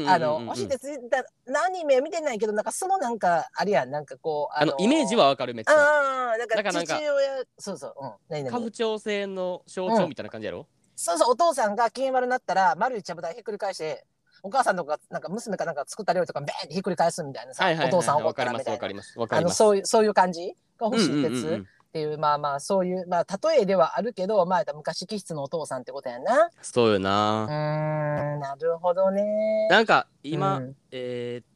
[0.06, 1.24] あの、星一徹だ、
[1.64, 5.72] アニメ見てないけど、なんかそのなんか、あれやん、なんかこう、あの、イメージはわかるめっちゃ。
[5.72, 14.04] ああ、なんか父親、そうそう、うん、何家々父長制の象徴みたいな感じやろ、そうそう、お父さんが機嫌悪なったら、丸いちゃぶ台ひっくり返して、
[14.42, 18.78] お母さんとかなんか娘かなんか作った料理とかベーンってひっくり返すみたいなさ、お父さん怒わったみたいな。
[18.78, 19.56] からりますわかりますわかあのります。
[19.56, 26.50] そういうそういう感じが欲しい鉄、うんうんうんうんっていうまあまあそういうまあ例えではあるけどまあ昔気質のお父さんってことやな。
[26.60, 27.46] そうよな。
[27.46, 29.68] んなるほどね。
[29.70, 30.76] なんか今、うん。
[30.90, 31.46] えーっ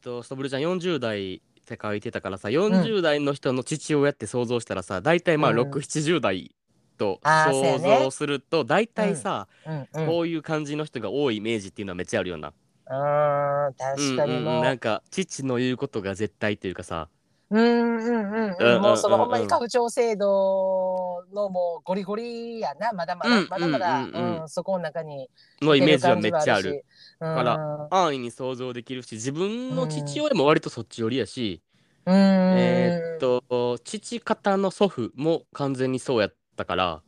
[0.00, 5.58] とストブルちゃん40代って書いてたからさ40代の人の父親って想像したらさ大体まあうん。
[5.58, 6.54] 670代
[6.96, 7.98] と想ね。
[8.04, 9.88] 像すると大体さ、うん。
[9.94, 12.52] うん、こういう感じの人が多いイメージっていうのはめっちゃあるよな。
[12.88, 17.08] うーん確かにうんうんなんか父の言うことが絶対っていうかさ
[17.52, 18.56] うんうんうんうん。
[18.58, 22.92] うんもうそのほんまに家父長制度のもうゴリゴリやな。
[22.92, 24.10] まだまだ、うんまだまだ、うん。
[24.10, 25.28] うんうんそこの中に
[25.60, 26.62] のイメージはめっちゃある。
[26.62, 26.84] る。
[27.20, 31.62] かから安易に想像できるし自分の父親も割とそっち寄りやし、
[32.06, 37.02] うん、えーっと父方の祖父も完全にそうやったから、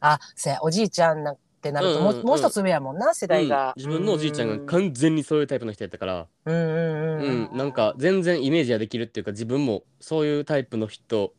[0.00, 0.58] あせや。
[0.62, 2.26] おじいちゃんなんてなるとも,、うんうんうん。
[2.26, 7.54] もう一つ上やもんな世代が、うん自分のおじいちゃんが完全にそういうタイプの人やったから、うんうんううん。
[7.54, 7.56] ん。
[7.56, 11.32] なんか全然イメージはできるっていうか自分もそういうタイプの人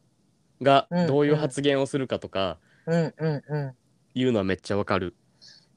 [0.61, 2.57] がうんどういう発言をするかとか
[2.87, 3.75] うんうんうん。
[4.15, 5.15] いうのはめっちゃわかる。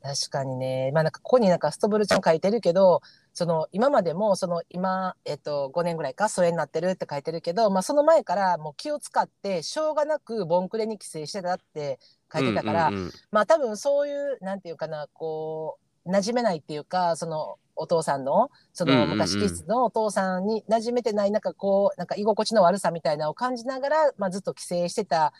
[0.02, 0.92] 確かにね。
[0.92, 3.02] まあなんかここになんかストブルちゃん書いてるけど
[3.36, 11.98] その今までもその今、えっと、5年ぐらいか疎遠になってるって書いてるけど、まあ、その前からもう気を使ってしょうがなくボンクレに帰省してたって
[12.32, 13.12] 書いてたから、うんうんうん。
[13.30, 25.32] まあ多分そういうなんていうかなこう馴染めないっていうかそのお父さんのその昔気質のお父さんに馴染めてないなんかこうなんか居心地の悪さみたいなのを感じながら、まあ、ずっと帰省してた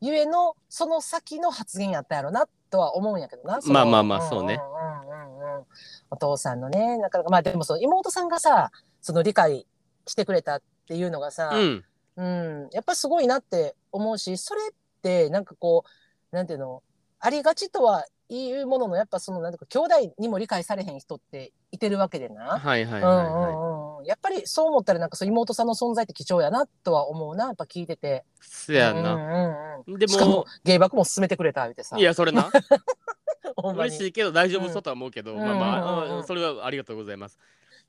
[0.00, 3.58] ゆえのその先の発言やったやろなとは思うんやけどな。
[3.66, 5.64] まあまあまあそうねんうんうんうん
[6.10, 8.70] お父さんのねなかなかまあでもその妹さんがさ
[9.02, 9.66] その理解
[10.06, 11.84] してくれたっていうのがさ、うん。
[12.16, 15.88] うん、やっぱすごいなって思うしそれってなんかこう
[16.32, 16.82] なんていうの
[17.18, 22.58] ありがちとは言うもののやっぱそのなんていうか兄弟にも理解されへん人っていてるわけでな。
[22.58, 23.52] はいはいはいうんはい。
[23.52, 28.24] うんうん、やっぱりそう思ったらなんかそう妹さんの存在って貴重やなとは思うなやっぱ聞いてて。
[28.40, 29.14] そやな。
[29.14, 31.98] うんうんうん、でしかもも芸爆も進めてくれた言うてさ。
[31.98, 32.50] いやそれな
[33.74, 37.38] 嬉しいけど大丈夫そうとは思うけど、うんまあまあ、うんうんうんうんそれはありがとうございます。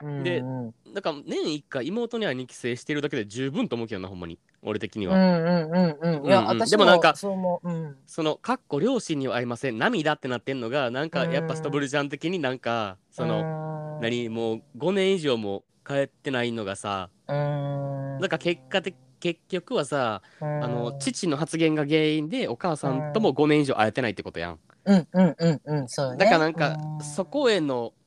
[0.03, 0.73] うんでうん。
[0.93, 4.39] なんか年一回妹に会いに帰省してるだけで十分と思うけどなほんまに。
[4.61, 5.15] 俺的には。
[5.15, 6.25] うんうんうんうん。
[6.25, 6.59] いや、うんうん。
[6.59, 7.97] 私でもなんかそうん。
[8.05, 9.77] そのかっこ両親には会いません。
[9.77, 18.19] 涙ってなってんのがなんかやっぱストブルちゃん的になんかその、の何もう5年以上も帰ってないのがさうん。
[18.19, 24.59] なんか結果的結局はさ、ああの父の発言が原因でお母さんとも5年以上会えてないってことやん。
[24.85, 25.87] うんうんうんうん。
[25.87, 26.17] そうよね。
[26.17, 27.05] だからなんかうん。
[27.05, 28.00] そこへのうん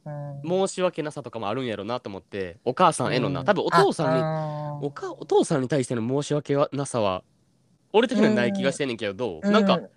[0.45, 3.47] 申し訳なさとかもあるんやろなと思ってお母さんへのな、うん。
[3.47, 7.23] 多分お父さんにあおかお父さんに対しての申し訳なさは
[7.93, 9.53] 俺的にはない気がしてんねんけどどう、うん。
[9.53, 9.89] なんかうん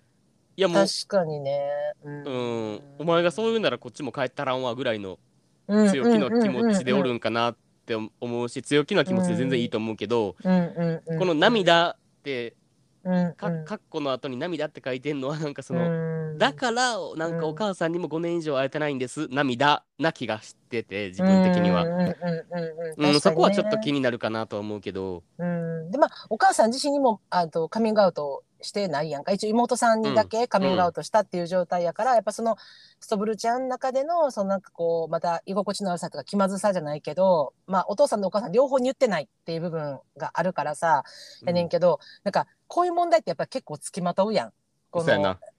[0.56, 1.60] いやもう確かにね。
[2.02, 2.74] ううん。
[2.74, 5.18] んお前がそう言うならこっちも帰ったらんわぐらいの
[5.68, 5.88] うん。
[5.88, 12.56] 強気の気持ちでおるんかなって思うし強気な気持ちで全然いいと思うけど、この涙って
[13.04, 13.34] うん。
[13.34, 13.64] かうん。
[13.64, 17.44] かっこの後に涙って書いてんのはなんかその、うんだからなんかうん。
[17.44, 25.22] お母さんにも5年以上会えてないんです涙な気がしてて自分的には、うんうんうんうんうんそこはちょっと気になるかなとは思うけど。
[25.38, 25.90] うん。
[25.90, 29.32] でまあお母さん自身にもあとカミングアウトしてないやんか。
[29.32, 32.56] 一応妹さんにだけカミングアウトしたっていう状態やから、やっぱその
[33.00, 41.04] ストブルちゃんの中でのそのなんかこうまた居心地の悪さとか気まずさじゃないけどまあお父さんとお母さん両方に言ってないっていう部分があるからさ
[41.44, 44.52] やねんけど、なんかこういう問題ってやっぱり結構つきまとうやん。
[44.90, 45.10] こそ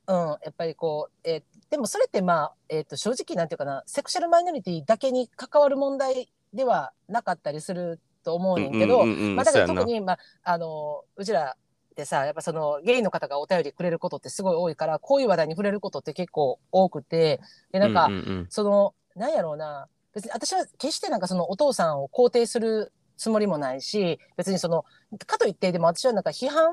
[0.10, 17.40] うん、やっぱりこう、えーでもそれってまあ、えー、と正直なんていうかなセクシャルマイノリティだけに関わる問題ではなかったりすると思うねんけど、うんうんうんうんまあ、だから特に、まあ、あのうちらってさやっぱそのゲイの方がお便りくれることってすごい多いからこういう話題に触れることって結構多くて
[17.72, 18.48] でなんか、うんうんうん。
[18.50, 24.86] そのなんやろうな別に私は決してなんかそのお父さんを肯定するつもりもないし別にその
[25.28, 26.72] かといってでも私はなんか批判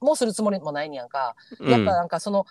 [0.00, 1.34] もするつもりもないんやんか。
[1.60, 2.46] やっぱなんかその、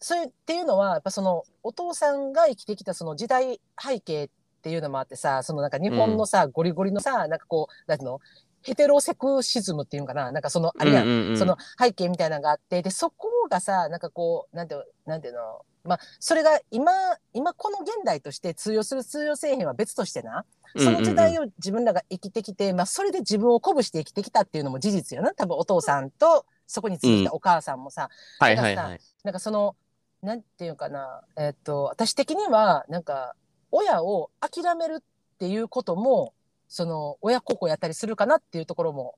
[0.00, 4.28] それっていうのはやっぱそのお父さんが生きてきたその時代背景っ
[4.62, 8.20] ていうのもあってさそのなんか日本のさ、ゴリゴリのさなんかこうなんていうの？
[8.64, 10.30] ヘテロセクシズムっていうのかな？
[10.30, 11.36] なんかそのあれやん、うんうんうん。
[11.36, 15.40] その背景みたいなのがあってでそこがさなんかこうなんていうなんていうの？
[15.84, 16.92] まあそれが今
[17.32, 20.44] 今この現代として通用する通用せえへんは別としてな
[20.76, 25.34] その時代を自分らが生きてきて、まあ、それで自分を鼓舞して生きてきたっていうのも事実よな。
[25.34, 29.00] 多分お父さんとそこについてきたお母さんもさ、はいはいはい。
[29.24, 29.76] なんかその
[30.22, 33.34] なんていうかなえっと私的にはなんか
[33.70, 36.34] 親を諦めるっていうことも
[36.68, 39.16] その親孝行やったりするかなっていうところも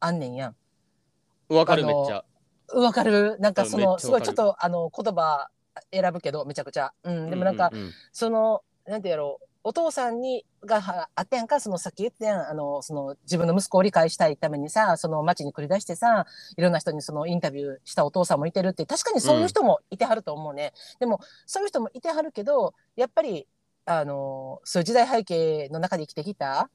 [0.00, 0.56] あんねんやん。
[1.54, 2.24] わかるめっちゃ。
[2.74, 3.38] わかる？
[3.40, 5.48] なんかそのすごいちょっとあの言葉
[5.90, 6.92] 選ぶけどめちゃくちゃ。
[7.02, 12.48] うん、でもなんか、ううそのなんてやろうお父さんにがあったやんかそのさっき言ったやん。
[12.48, 16.24] あのその自分の息子を理解したいためにさその町に繰り出してさ
[16.56, 23.46] いろんな人にそのインタビューしたお父さんもいてるって確かにそういう人もいてはると思うね、でもそういう人もいてはるけどやっぱり
[23.84, 26.70] あのそういう時代背景の中で生きてきた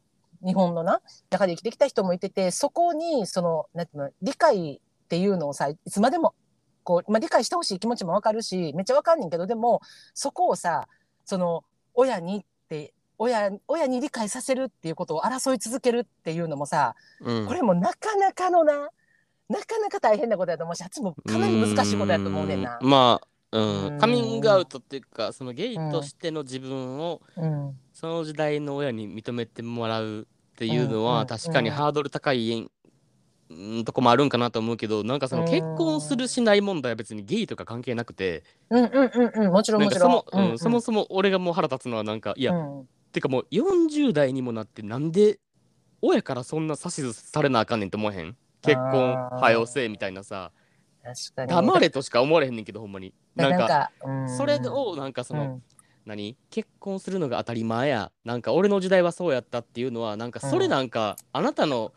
[0.45, 1.01] 日本のな
[1.32, 6.36] 中で生きてきた人もいててそこにそのなんていうの理解っていうのをさいつまでも
[6.84, 9.82] こう、まあ、理解してほしい気持ちもわかるしめっちゃわかんねんけどでも
[10.13, 10.88] そこをさ
[11.25, 11.63] その
[11.95, 17.47] 親にって親親に理解させるっていうことを争い続けるっていうのもさうん。
[17.47, 18.89] これもなかなかのな
[19.49, 22.80] なかなか大変なことやと思うしあっちもかなり難しいことやと思うねんな。
[22.82, 22.86] う。
[22.86, 23.21] ま
[23.52, 23.86] あうん。
[23.93, 23.99] うん。
[23.99, 27.78] カミングアウトっていうかそのゲイとしての自分をうん。
[27.93, 32.69] その時代の親に認めてもらうっていうのは確かにハードル高い
[33.49, 35.49] うんとこもあるんかなと思うけどなんかそのうん。
[35.49, 40.10] 結婚するしない問題は別にゲイとか関係なくてうんうんうんうんもちろんもちろん。
[40.10, 42.89] そもうんそもそも俺がもう腹立つのはなんかいやうん。
[43.12, 45.39] てかもう40代にもなってなんで
[46.01, 48.36] 親からそんな指図されなあかんねんって思わへん？
[48.62, 49.39] 結婚あー。
[49.39, 50.51] はよせみたいなさ。
[51.03, 51.49] 確かに。
[51.49, 53.13] 黙れとしか思われへんねんけどほんまに。
[53.36, 54.29] なんかうん。
[54.38, 55.63] それをなんかその、うん。
[56.06, 56.36] 何？
[56.49, 58.12] 結婚するのが当たり前や。
[58.25, 61.93] なんか俺の時代はそうやったっていうのはなんかそれなんか、あなたの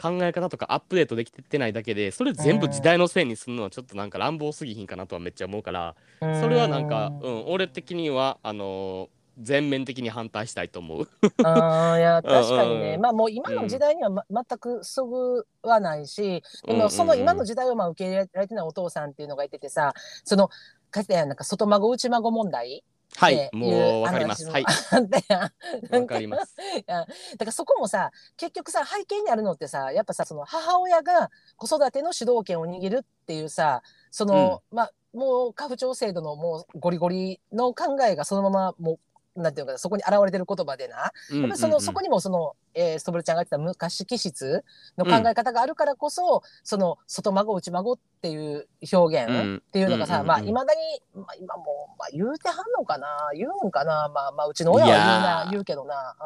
[0.00, 5.94] 考え方とかアップデートできてないだけでそれ全部時代のせいにするのはちょっとなんか乱暴すぎひんかなとはめっちゃ思うから
[6.40, 11.08] それはなんか、うん、俺的にはあのー全面的に反対したいと思う。
[11.44, 20.50] あーいや 確かにね、うんうんまあもう今の時代には、ま全くそぐわないし、でもその今の時代をまあ受け入れられてないお父さんっていうのがいててさその
[20.90, 22.84] かつてなんか外孫内孫問題
[23.16, 24.48] はいもいううわかります。
[24.48, 24.64] はい
[25.90, 26.56] わかります。
[26.86, 38.98] だからそこもさ結局さ背景にあるのってさやっぱさその母親が子育ての主導権を握るっていうさその、まあもう家父長制度のもうゴリゴリの考えがそのままもう
[39.36, 40.96] なんていうのかなそこに現れてる言葉でな。
[40.96, 44.64] やっぱりその、そこにもその、えー、ストブルちゃんが言ってた昔気質
[44.98, 50.24] の考え方があるからこそ、その外孫内孫っていう表現っていうのがさ、うんうんうん。
[50.24, 50.80] うんまあいまだに、
[51.14, 51.62] まあ、今も
[51.94, 53.30] う、まあ、言うてはんのかな？
[53.34, 54.10] 言うんかな？
[54.12, 56.16] まあまあうちの親は言うなー言うけどな。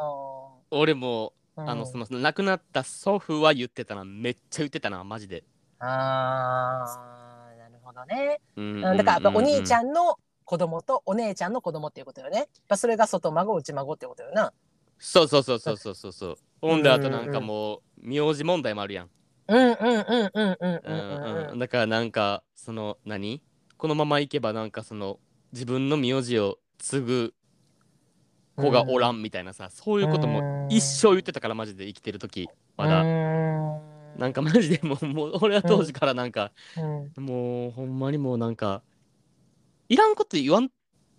[0.71, 4.03] 俺もうん、あのその亡くなった祖父は言ってたな。
[4.03, 5.43] めっちゃ言ってたなマジで。
[5.79, 8.41] あーなるほどね。
[8.57, 9.87] うんだからお兄ちゃん。
[9.87, 12.37] んの子供とお姉ちゃんの子供っていうことよね。
[12.37, 14.53] やっぱそれが外孫内孫ってことよな。
[14.97, 16.37] そうそうそうそうそうそうそう。
[16.61, 19.09] ほんであとなんかもう名字問題もあるやん。
[19.47, 23.41] うんうんうんうんうんうんだからなんかその何？
[23.77, 25.19] このままいけばなんかその
[25.51, 27.33] 自分の名字を継ぐ
[28.55, 38.81] 子がおらんみたいなさ、そういうことも一生言ってたからマジで生きてる時まだ、なんかマジでもうもう俺は当時からなんか、うんもうほんまにもうなんか
[39.89, 40.69] いらんこと言わん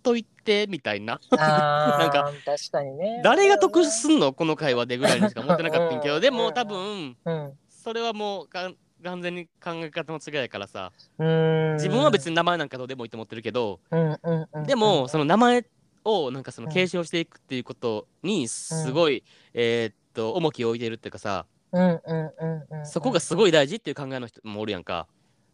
[0.03, 1.19] といてみたいな。
[1.31, 1.37] な
[1.99, 3.21] なんか確かにね。
[3.23, 6.19] 誰が得すんのこの会話でぐらいにしか思ってなかったんやけど。
[6.19, 7.53] でも多分うん。
[7.67, 8.71] それはもうが
[9.03, 10.91] 完全に考え方の違いやからさ。
[11.17, 11.73] うん。
[11.73, 15.65] 自分は別に名前なんかどうでもいいと思ってるけど、うんうんうんでもその名前
[16.03, 16.73] をなんかそのうん。
[16.73, 21.45] 継承していくっていうことにすごい、えーっと重きを置いてるっていうかさ。
[21.71, 22.85] うんうんうんうん。
[22.85, 25.07] そこがすごい大事っていう考えの人もおるやんか。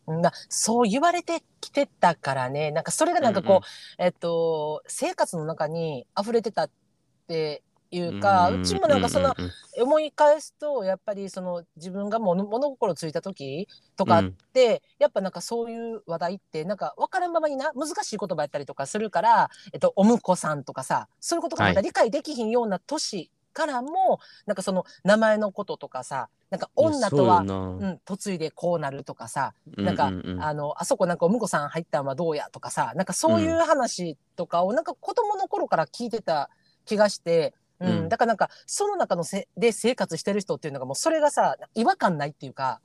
[0.08, 0.22] うん。
[0.22, 2.72] だそう言われてきてたからね。
[2.72, 6.70] なんかそれがなんかこう、えっと生活の中に溢れてたっ
[7.28, 9.46] ていうか、うちもなんかその、うん。
[9.46, 14.36] うん思い返すとやっぱりその自分が物物心ついた時とかっうん。
[14.54, 30.44] て、やっぱなんかそういう話題ってなんか分からんままにな難しい言葉やったりとかするから、えっと、お婿さんとかさそういうことがまた理解できひんような年からも、なんかその名前のこととかさなんか女とは、いうん、嫁いでこうなるとかさななんかうううん。
[30.44, 36.50] あのあそこなんかお婿さん入ったんはどうやとかさなんかそういう話とかをなんか子供の頃から聞いてた
[36.86, 38.10] 気がして、うんうん。
[38.10, 42.82] だからなんかその中のせで生活してる人っていうのがもうそれがさ違和感ないっていうか、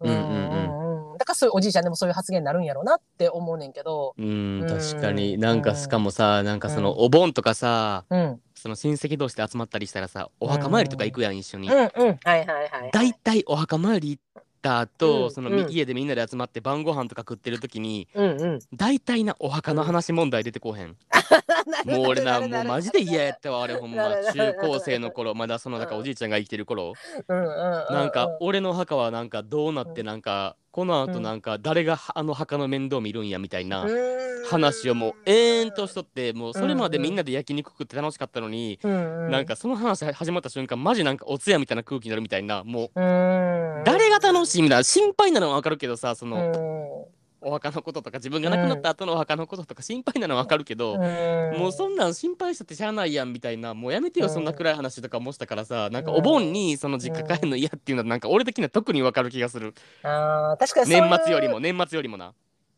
[0.00, 0.10] うん。
[0.10, 0.81] うんうんうん
[1.12, 5.38] うんだからそういうおじいちゃんでもそういう発言になるんやろうなって思うねんけど、うんうん確かに。
[5.38, 11.68] なんかしかもさなんかそのうんお盆とかさうん、その親戚同士で集まったりしたらさお墓参りとか行くやん一緒に。
[11.68, 11.88] うんうん。
[11.88, 15.70] はいはいはい、大体お墓参り行った後、うんそのうん。
[15.70, 18.58] 家でみんなで集まって晩ご飯とか食ってる時にうんうん。
[18.74, 20.96] 大体なお墓の話問題出てこうへん、
[21.86, 24.10] もう俺なもうマジで嫌やったわあれほんま。
[24.32, 26.94] 中高生の頃まだそのなんかおじいちゃんが生きてる頃。
[27.28, 33.86] なんか俺の墓はなんかどうなってなんかこの後なんか誰があの墓の面倒見るんやみたいな
[34.48, 43.82] 話をもう延々としとってもうそれまでみんなで焼肉食って楽しかったのになんかその話始まった瞬間マジなんかお通夜みたいな空気になるみたいなもううん。
[43.84, 51.58] 誰が楽しいみたいな心配なのはわかるけどさその、うんお墓のこととか自分が亡くなった後のお墓のこととか心配なのはわかるけど、うん。
[51.58, 54.32] もうそんなん心配したってしゃあないやんみたいなもうやめてようん。
[54.32, 59.74] そんな暗い話とかもしたからさなんかうんお盆にその実家帰るの嫌っていうのはなんか俺的には特にわかる気がする。
[60.02, 62.34] あー確かに年末よりも年末よりもな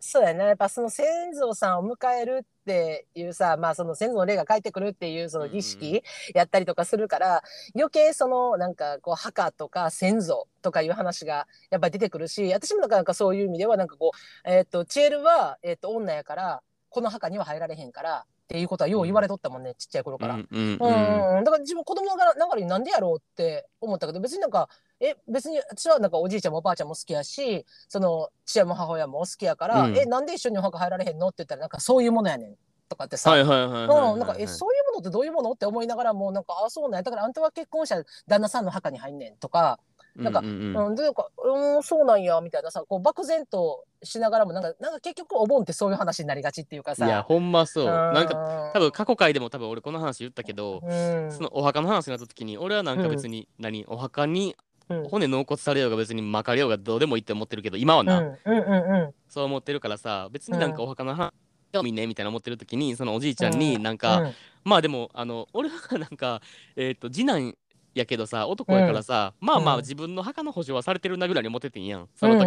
[0.07, 5.63] そうやねやっぱその先祖さんを迎えるっていうさまあその先祖の霊が帰ってくるっていうその儀うんうん。
[5.63, 6.03] 式
[6.35, 7.43] やったりとかするから、
[7.75, 20.35] 余計そのなんかこう墓とか先祖とかいう話がやっぱり出てくるし私もなんかかそういう意味ではなんかこうえっ、とチエルは、えー、と女やからこの墓には入られへんからっていうことはよう言われとったもんね、ちっちゃい頃から。
[20.35, 21.41] うんうんううん。
[21.41, 24.69] ん、だから自分子供ながらになんでやろうって思ったけど別になんか
[25.05, 29.99] え別に私はなんかおじいちゃんもおばあちゃんも好きやしその父親も母親も好きやから、うん。
[29.99, 31.29] えなんで一緒にお墓入られへんの？
[31.29, 32.55] って言ったらなんかそういうものやねん
[32.89, 35.53] とかってさ、うん、なんかえそういうものってどういうもの？
[35.53, 37.03] って思いながらもなんかあそうなんや。
[37.03, 39.79] だからあんたは結婚したら旦那さんの墓に入んねんとか、
[40.17, 40.77] なんかうんうん。
[40.77, 47.07] うんうん、でなんかうんそうなんやみたいなさこう漠然としながらもなんかなんか結局お盆ってそういう話になりがちっていうかさ。
[47.07, 47.85] いやほんまそう。
[47.87, 51.33] なんかか多分過去回でも多分俺この話言ったけどうん。
[51.33, 53.87] そのお墓の話になった時に俺はなんか別に何？
[53.87, 54.55] お墓に
[54.89, 55.09] うん。
[55.09, 59.14] 骨納骨されようが別に巻かれようがどうでもいいって思ってるけど今はな、うんうんうんうん。
[59.28, 61.32] そう思ってるからさ別になんかお墓の話
[61.72, 64.32] 興味ねみたいな思ってる時にそのおじいちゃんになんか、うん。
[64.64, 66.41] まあでもあの俺はなんか
[66.76, 67.55] えっ、と次男
[67.95, 69.80] やけどさ男やからさ、まあまあうん。
[69.80, 72.47] 自分の墓の保証はされてるなぐらいに思っててんやんその時、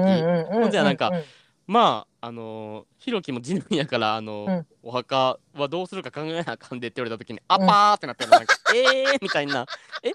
[0.52, 1.24] ほんじゃなんかうん
[1.68, 4.66] まああのーひろきも次男やからあのーうん。
[4.84, 9.66] お墓はどうするか考えなあかんでって言われた時に、あパーってなったのなんかえーみたいな。
[10.02, 10.12] え？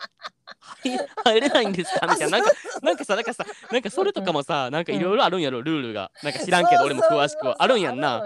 [0.85, 2.07] 入 入れないんですか？
[2.07, 2.39] みたいな。
[2.39, 2.51] なんか
[2.83, 5.63] なんかさなんかさなんかそれとかもさなんかいろいろあるんやろ？
[5.63, 6.11] ルールが。
[6.23, 7.57] なんか知らんけど俺も詳しくは。
[7.59, 8.23] あるんやんな。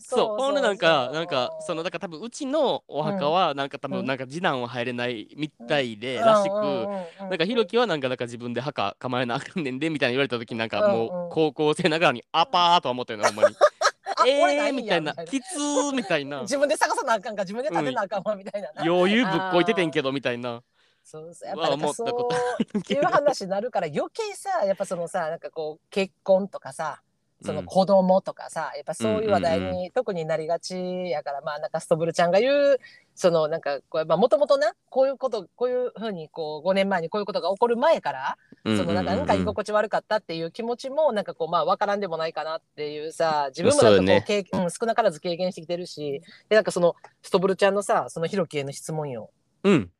[0.00, 0.36] そう。
[0.38, 3.94] ほんでなんかなんかうそのだから多分うちのお墓はなんか多うん。
[3.94, 6.52] 分なんか次男は入れないみたいでらしく
[7.20, 13.54] なんかひろきはなんかなんか自分で墓構えなあかんねんでみたいな言われた時になんかうんもう高校生ながらにあぱーとは思ったよなほんまに。
[14.26, 15.14] え俺なーいんやみたいな。
[15.24, 16.40] きつーみたいな。
[16.42, 20.60] 自分で探さなあかんか自分で立てなあかんわみたいなな、余裕ぶっこいててんけどみたいな
[21.02, 21.48] そうそう。
[21.48, 27.02] やっぱなんかそは思ったことういう話になるから余計さやっぱそのさなんかこう結婚とかさ
[27.42, 30.76] そのうん子供とかさ、やっぱそういう話題に特になりがち
[31.10, 32.78] やから、まあなんかストブルちゃんが言う
[33.14, 49.30] そのなんかこうまあもともとなこういうことこういうふうにこう5年前にこういうことが起こる前からそのなんかなんか居心地悪かったっていう気持ちもなんかこうまあ分からんでもないかなっていうさ自分もなんかこう経験、うん、少なからず経験してきてるしでなんかそのストブルちゃんのさそのひろきへの質問よ。
[49.64, 49.90] うん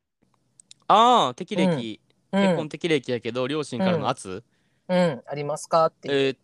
[0.91, 1.99] ああ適齢
[2.33, 4.43] うん、結婚適齢期やけど両親からの圧？
[4.87, 5.87] うん、ありますか？
[5.87, 6.07] って。
[6.07, 6.15] いう。
[6.15, 6.37] えー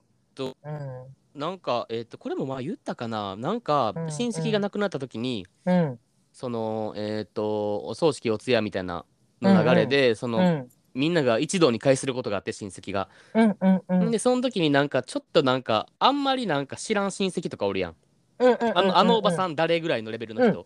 [0.63, 1.39] うん。
[1.39, 3.35] なんかえっとこれもまあ言ったかな。
[3.35, 5.99] なんかうん親戚が亡くなった時にうん。
[6.31, 9.05] そのえっとお葬式お通夜みたいな
[9.41, 10.69] の流れでそのうん。
[10.93, 13.07] みんなが一堂に会することがあって親戚が。
[13.35, 14.11] うんうんうん。
[14.11, 17.95] でその時になんかちょっとなんかあんまりなんか知らん親戚とかおるやん。
[18.39, 19.51] うんうんうんあのあのおばさん。
[19.51, 20.65] ん誰ぐらいのレベルの人？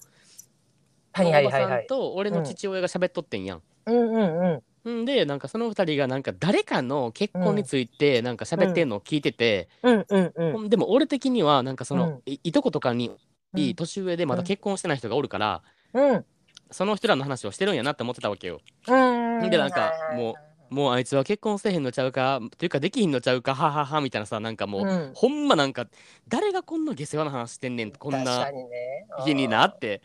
[1.14, 1.88] はいはいはいあのおばさんはい。
[1.88, 3.62] と俺の父親が喋っとってんやん。
[3.92, 5.02] うんうんうん。
[5.02, 10.06] んでなんかその二人がなんか誰かの結婚についてなんか喋ってんのを聞いてて、うん。
[10.10, 12.22] うんうんでも俺的にはなんかその、うん。
[12.26, 13.12] いいとことかに
[13.54, 13.76] うん。
[13.76, 15.62] 年上でまだ結婚してない人がおるから、
[15.94, 16.26] うん。
[16.72, 18.62] その人らの話をしてるんやなって思ってたわけよ。
[18.88, 19.50] うん。
[19.50, 20.36] でなんかも
[20.72, 25.12] もうあいつは結婚せえへんのちゃうかというかできひんのちゃうかはははみたいなさなんかもう、うん。
[25.14, 25.86] ほんまなんか
[26.30, 29.06] 誰がこんな下世話な話してんねんこん確なかにね。
[29.26, 30.02] 日になって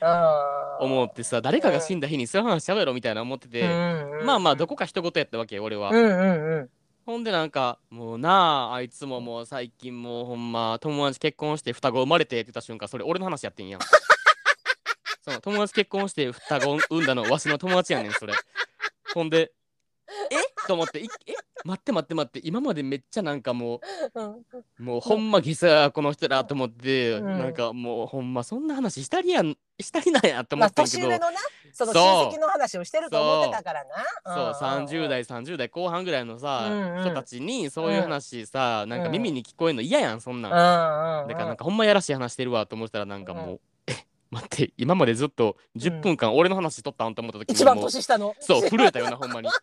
[0.80, 5.90] 思ってさ誰かが死んだ日にそういう話しゃべろみたいな思ってて、うんうんまあまあどこか一言やったわけよ俺は。
[5.90, 6.70] うんうんうん。
[7.06, 13.80] ほんでなんかもうなああいつももう最近もうほんま友達結婚して双子生まれてって言った瞬間それ俺の話やってんやん。
[15.22, 18.32] その友達結婚して双子産んだのわしの友達やねんそれ。
[19.14, 19.52] ほんで
[20.30, 20.36] え？
[20.66, 23.80] と思ってい え待って待って待って今までめっちゃなんかも
[24.14, 24.32] うん。
[24.32, 24.44] う
[24.78, 27.24] もうほんまゲスやこの人らと思って、うん。
[27.24, 31.38] なんかもうほんまそんな話したりやんしたりなんやと思まあってんけど、年上のな
[31.72, 32.02] そのそう。
[32.02, 34.52] 親戚の話をしてると思ってたからな。
[34.52, 37.04] そう30代30代後半ぐらいのさ、うんうん。
[37.04, 40.52] 人たちにそういう話さ、なんか耳に聞こえるの嫌やんそんなん。
[40.52, 48.34] うんうんだからなんかほんまやらしい話してるわと思ったらなんかもう、え待って今までずっと10分間俺の話しとったんと思った時に一番年下の。
[48.40, 49.48] そう震えたよなほんまに。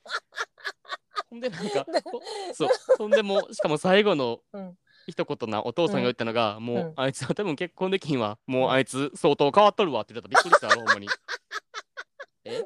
[1.29, 2.21] ほんでなんかほ
[2.53, 2.69] そう。
[2.97, 4.77] そんでもうしかも最後のうん。
[5.05, 8.37] 一言なお父さんが言ったのが、もう、うんあいつは 多分結婚できひんわ。
[8.47, 10.33] もうあいつ相当変わっとるわって言ってた。
[10.33, 11.09] びっくりしたわほんまに。
[12.45, 12.63] え？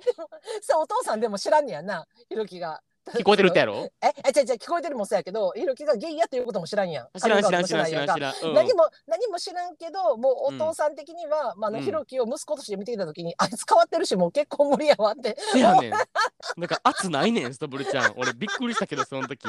[0.62, 2.82] そうお父さんでも知らんねやなひろきが
[3.16, 3.90] 聞こえてるってやろ？
[4.02, 7.20] ええじゃじゃ聞こえてるもそうやけどひろきがゲイやっていうことも知らんやん。
[7.20, 11.84] 知らん知らん知らん知らん知らん何も何も知らんけどもうお父さん的には、まああのうん。
[11.84, 15.38] ひろきを息子として見てきた時に、あいつ変わってるしもう結婚無理やわって。
[15.54, 15.92] せやねん。
[15.92, 18.14] なんか圧ないねん、ストブルちゃん。
[18.18, 19.46] 俺びっくりしたけど、その時。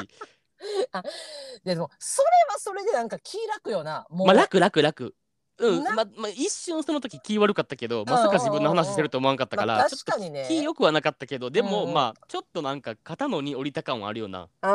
[1.63, 5.15] でもそれはそれでなんか気楽よなもう、まあ楽楽楽。
[5.59, 14.47] うん、なままあ一瞬その時気悪かったけど、まさか自分の話してると思わんかったから、まあちょっと確かにね気良くはなかったけど、でも、まあちょっとなんか肩のに降りた感はあるよな。
[14.61, 14.69] あー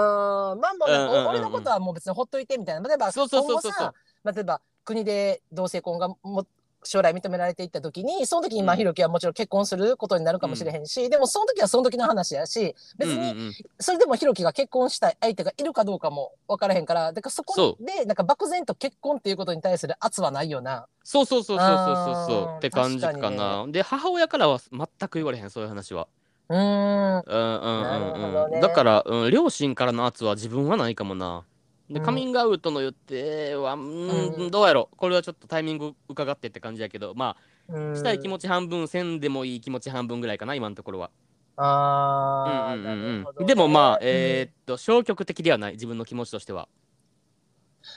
[0.60, 1.28] まあもう、うんうんうんうん。
[1.28, 2.88] 俺のことはもう別にほっといてみたいな。
[2.88, 3.94] 例えばそうそうそうそう。
[4.32, 6.46] 例えば国で同性婚がも
[6.84, 8.78] 将来認められていった時にその時にまあうん。
[8.78, 13.52] ひろきはもちろん結婚することになるかもしれへんし、でもその時はその時の話やし別にうんうんうん。
[13.80, 20.86] それでもひろきが結婚したい相手がいるかどうかも分からへんからだからそこそでなんか漠然と結婚っていうことに対する圧はないよな。
[21.02, 23.66] そうそうそうそうそうそうって感じか確な。
[23.68, 26.08] で母親からは全く言われへんそういう話は。
[26.48, 27.22] うーん。
[27.26, 28.60] うんうんうんね。
[28.60, 31.44] だから、うん、両親からの圧は自分はないかもな。
[31.90, 32.04] でうん。
[32.04, 34.50] カミングアウトの予定は、うんうん。
[34.50, 34.88] どうやろ？
[34.96, 37.36] これはちょっとタイミング伺ってって感じやけどま
[37.68, 37.92] うん。
[37.92, 41.10] あしたい気持ち半分せんでもいい気持ち半分ぐらいかな今のところは。
[41.56, 45.72] あーうんうんうんうん、でもまあえーっと消極的ではない？
[45.72, 46.68] 自分の気持ちとしては。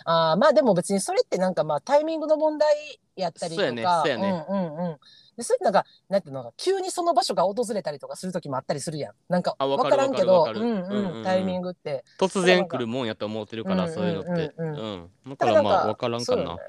[0.06, 3.68] あーまあでも別にそれってなんかまあタイミングの問題やったりとか。
[3.68, 4.46] そうやねそうやね。
[4.50, 4.98] うんうんうん
[5.38, 9.14] でそれってなんかなんていうのか急にその場所が訪れたりとかする時もあったりするやん。
[9.30, 10.96] なんかあわ分からんけどうわかるわかる。
[10.96, 11.24] んうんうんうんうん。
[11.24, 12.04] タイミングって。
[12.20, 14.54] 突然来るもんやと思ってるからうんそういうのって。
[14.58, 16.36] うんうんうんだからまあ分からんかな。
[16.36, 16.62] そうよね。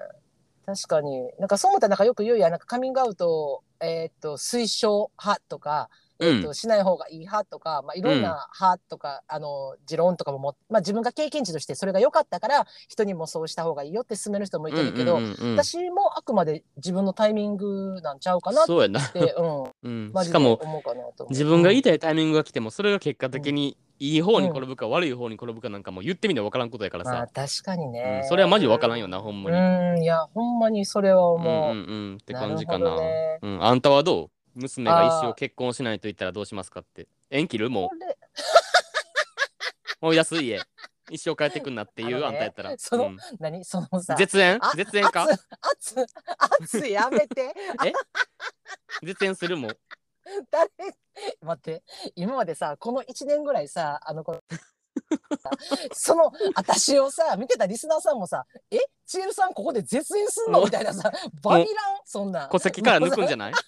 [0.66, 1.30] 確かに。
[1.38, 2.50] なんかそう思ったらなんかよく言うやん。
[2.50, 5.88] なんかカミングアウトをえーっと推奨派とか
[6.20, 6.54] えーっとうん。
[6.54, 15.56] しない方がいい派とか、まあ、いろんな派とか、あの持論とかもも、まあ、自分が経験値としてそれが良かったから人にもそうした方がいいよって勧める人もいてるけど、うんうんうんうん。
[15.56, 19.00] 私もあくまで自分のタイミングなんちゃうかなっそうやな。
[19.08, 20.60] て、うん、うん、しかも。
[21.30, 28.28] 自分が言いたたいタイミングが来てもそれが結果的にいい方に転ぶか悪い方に転ぶかなんかもう言ってみて分からんことやからまあさ、確かにね、うん。
[28.28, 29.56] それはマジ分からんよなほんまに。
[29.56, 30.02] うん。
[30.02, 31.72] いやほんまにそれはうん思う。
[31.72, 32.96] うんうんって感じかな。
[32.96, 33.38] ね。
[33.42, 34.30] うん、あんたはどう？
[34.58, 37.08] 娘が一生結婚しないと言ったらどうしますかって。
[37.30, 37.70] 縁切る？
[37.70, 37.90] も
[40.00, 40.04] う。
[40.04, 40.60] もう安い家。
[41.10, 42.74] 一生帰ってくんなっていうあ,、んたやったら。
[42.76, 43.16] そのうん。
[43.38, 43.64] 何？
[43.64, 44.58] そのさ絶縁？
[44.60, 45.22] あ絶縁か？
[45.22, 46.06] 圧圧
[46.60, 47.54] 圧やめて。
[49.02, 49.70] 絶縁するもん。
[50.50, 50.68] 誰？
[51.40, 51.82] 待って。
[52.14, 54.40] 今までさこの1年ぐらいさあのこ
[55.92, 61.10] その私をさ見てたリスナーさんもさ「えちえるさんここで絶縁すんの?」みたいなさ
[61.42, 62.00] バビラン？
[62.04, 62.48] そんな。
[62.48, 63.52] 戸籍から抜くんじゃない？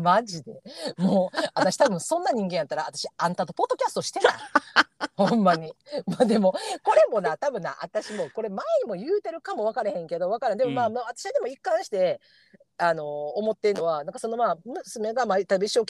[0.00, 0.62] マジで。
[0.98, 4.34] もう私多分そんな人間やったら私あんたとポッドキャストしてない。
[5.16, 5.74] ほんまに。
[6.06, 6.52] まあでも
[6.82, 10.58] これもな多分な私もこれ前にも言うてるかも分からへんけど分からん。
[10.58, 10.94] でもまあ、うん。
[10.94, 12.20] まあ私はでも一貫して
[12.78, 15.84] あの思ってるのはなんかそのまあ娘がまあ一生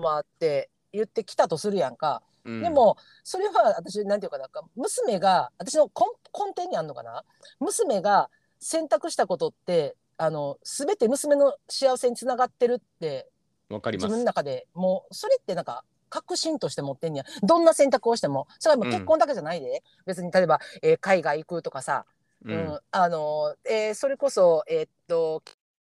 [0.00, 2.62] まあって言ってきたとするやんか、うん。
[2.62, 6.06] でもそれは私なんていうかなんか娘が私の根
[6.46, 7.24] 根底にあるのかな？
[7.60, 8.30] 娘が
[8.60, 13.28] 選択したことってあの全て娘の幸せにつながってるって
[13.68, 14.04] わかります。
[14.04, 14.24] 自分の。
[14.24, 17.24] 中でもうそれってなんか確信として持ってんねや。
[17.42, 18.46] どんな選択をしても。
[18.60, 22.06] それはもう結婚だけじゃないで、別に例えば、えー海外行くとかさ、
[22.44, 22.80] ううんん。
[22.92, 25.42] あのえーそれこそえーっと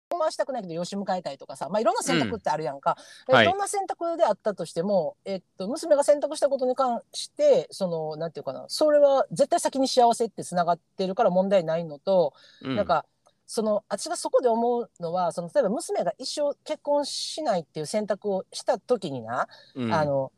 [0.07, 2.97] 結婚はしたくないけど養子迎えたいとかさ、まあ、いろんな選択ってあるやんか、
[3.29, 3.45] えはい。
[3.45, 12.77] どんな選択であったとしても、えーっと娘が選択したことに関してそのなんていうかなそれは絶対先に幸せってつながってるから問題ないのと、うん。
[12.77, 13.05] なんか
[13.47, 19.93] その私がそこで思うのはその例えば娘が一生結婚しないっていう選択をした時にな、うん。
[19.93, 20.31] あの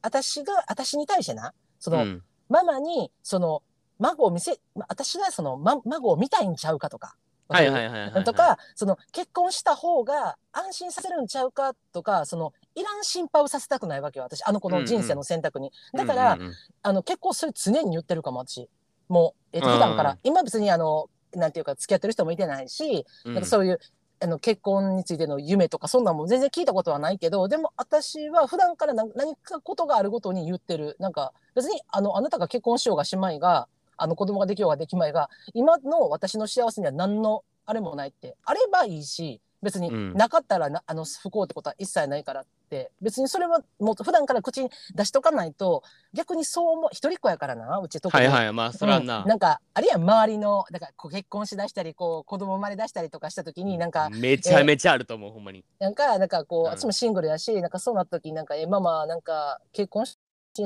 [0.00, 2.22] 私が私に対してなその、うん。
[2.48, 3.62] ママにその
[3.98, 7.14] 孫を見せま私がその、ま、孫を見たいんちゃうかとか。
[7.52, 8.24] はいはいはい。
[8.24, 8.32] と。
[8.34, 14.42] かその結婚した方が安心させるんちゃうかとかそのいらん心配をさせたくないわけよ私。
[14.44, 16.46] あの子の人生の選択に、だから、うんうん。
[16.46, 18.68] うんあの結構それ常に言ってるかも私
[19.08, 19.34] も。
[19.52, 20.18] う、えっとうん普段から。
[20.24, 23.34] 今別にあのなんていうか付き合ってる人もいてないし、うん。
[23.34, 23.78] なんかそういう
[24.22, 30.96] あの結婚についての夢とかそんなんも全然聞いたことはないけどでも私は普段から何何かことがあるごとに言ってる。
[30.98, 33.68] なんか別にあのあなたが結婚しようがしまいが
[34.02, 38.36] あの子供ができようができまいが今の私の幸せには何のあれもないって。
[38.44, 40.12] あればいいし別にうん。
[40.14, 42.90] なかったらな、あの不幸ってことは一切ないからって。
[43.00, 45.82] 別にそれはもっと普段から口に出しとかないと
[46.14, 48.26] 逆にそう思う一人っ子やからなうち特に。
[48.26, 49.20] はいはいまあそらな。
[49.22, 55.64] うん、なんかあるいは周りのだからこう結婚しだしたりこう子供生まれだしたりとかした時になんか、めちゃめちゃあると思うほんまに。
[55.78, 56.70] なんかなんかこう、うん。
[56.70, 60.18] 私もシングルやしなんかそうなった時になんかえママなんか結婚し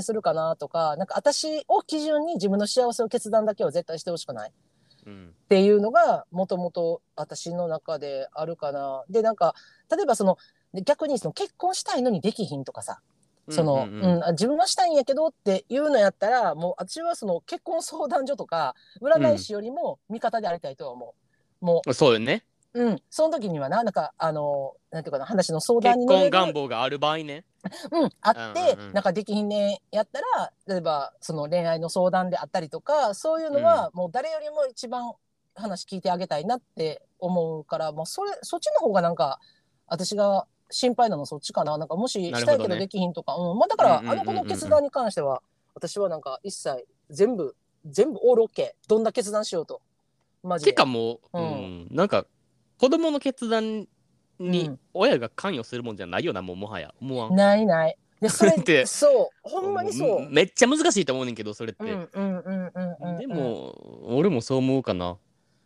[0.02, 4.52] するかなとかなんか私を基準に自分の幸せを決断だけは絶対してほしくない
[5.06, 9.04] うんっていうのがもともと私の中であるかな。
[9.08, 9.54] でなんか
[9.94, 10.38] 例えばその
[10.74, 13.00] で逆にその結婚したいのにできひんとかさ
[13.48, 21.14] その、うんんううんあ自分はしたいんやけどっていうのやったらもう私はその結婚相談所とか占い師よりも味方でありたいとは思
[21.62, 21.64] う。
[21.64, 22.44] もそうよね。
[22.74, 27.44] う、うん、その時にはななんかあのなんていうかな話の相結談に乗れる婚願望がある場合ね。
[27.90, 28.92] うん、あって、うんうんうん。
[28.94, 35.12] なんかできひんねんやったら例えばその恋愛の相談であったりとかそういうのはもう誰よりも一番
[35.54, 39.40] 話聞いてあげたいなって思うから、まあ、それそっちの方がなんか
[39.86, 41.78] 私が心配なのそっちかな。
[41.78, 42.58] なんかもしなるほどね。
[42.58, 43.58] したいけどできひんとか、うん。
[43.58, 44.20] まあ、だから、うんうんうんうん。
[44.20, 45.42] あの子の決断に関しては
[45.74, 47.54] 私はなんか一切全部
[47.86, 48.88] 全部オールオッケー。
[48.88, 49.80] どんな決断しようと。
[50.42, 50.72] マジで。
[50.72, 51.44] てかもう、ううん。
[51.84, 52.26] ん、なんか
[52.78, 53.88] 子供の決断う
[54.38, 56.94] にん親が関与するもんじゃないよな、もうもはや。
[57.00, 57.34] 思わん。
[57.34, 61.84] ないないでそれ ってそうほんまにそうめめっちゃ難しいと思うねんけど、それって。
[61.84, 63.74] うんうんうんうんうんでも、
[64.16, 65.18] 俺もそう思うかな。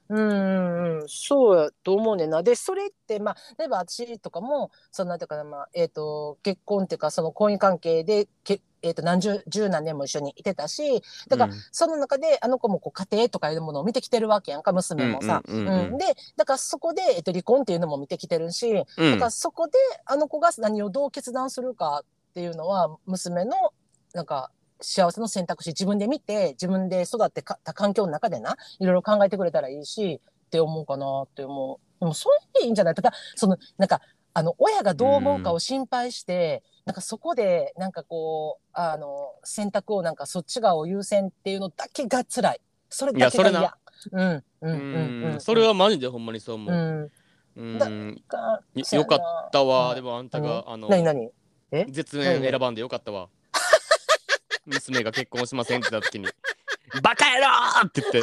[0.09, 2.43] うんうんうん、そうやと思うねんな。
[2.43, 11.61] で、それって、まあ、例えば私とかも、そのなんていうかな、まあ、えっ、と、結婚っていうか、その婚姻関係で、けえっ、と、何十、十何年も一緒にいてたし、だから、うん。
[11.73, 15.43] その中で、あの子もこう家庭とかいうものを見てきてるわけやんか、娘もさ。
[15.47, 19.13] で、だからそこで、えっ、と、離婚っていうのも見てきてるし、うん。
[19.13, 19.73] だからそこで、
[20.07, 23.73] あの子が何をどう決断するかっていうのは、娘の、
[24.15, 24.51] なんか、
[24.83, 32.01] 幸せの選択肢自分で見て自分で育ってかた環境の中でないろいろ考えてくれたらいいしって思うかなって思う。
[32.01, 32.95] でもそれでいいんじゃない？
[32.95, 34.01] ただそのなんか
[34.33, 42.61] あの親がどう思うかを心配して、なんかそこでなんかこうあの選択をなんかそっち側を優先っていうのだけが辛い。
[42.89, 43.75] それだけが嫌いや
[44.13, 45.25] うんうんううん。
[45.25, 46.75] うんんそれはマジでほんまにそう思う。
[46.75, 46.77] う。
[46.77, 47.11] ん。
[47.57, 48.23] うん。
[48.27, 49.91] かよよかったわ。
[49.91, 49.95] うん。
[49.97, 51.31] でもあんたが、あの、何何？
[51.89, 53.29] 絶縁選ばんでよかったわ。
[54.67, 56.29] 娘が結婚しませんって言った時に、
[57.03, 58.23] バカ野郎って言って、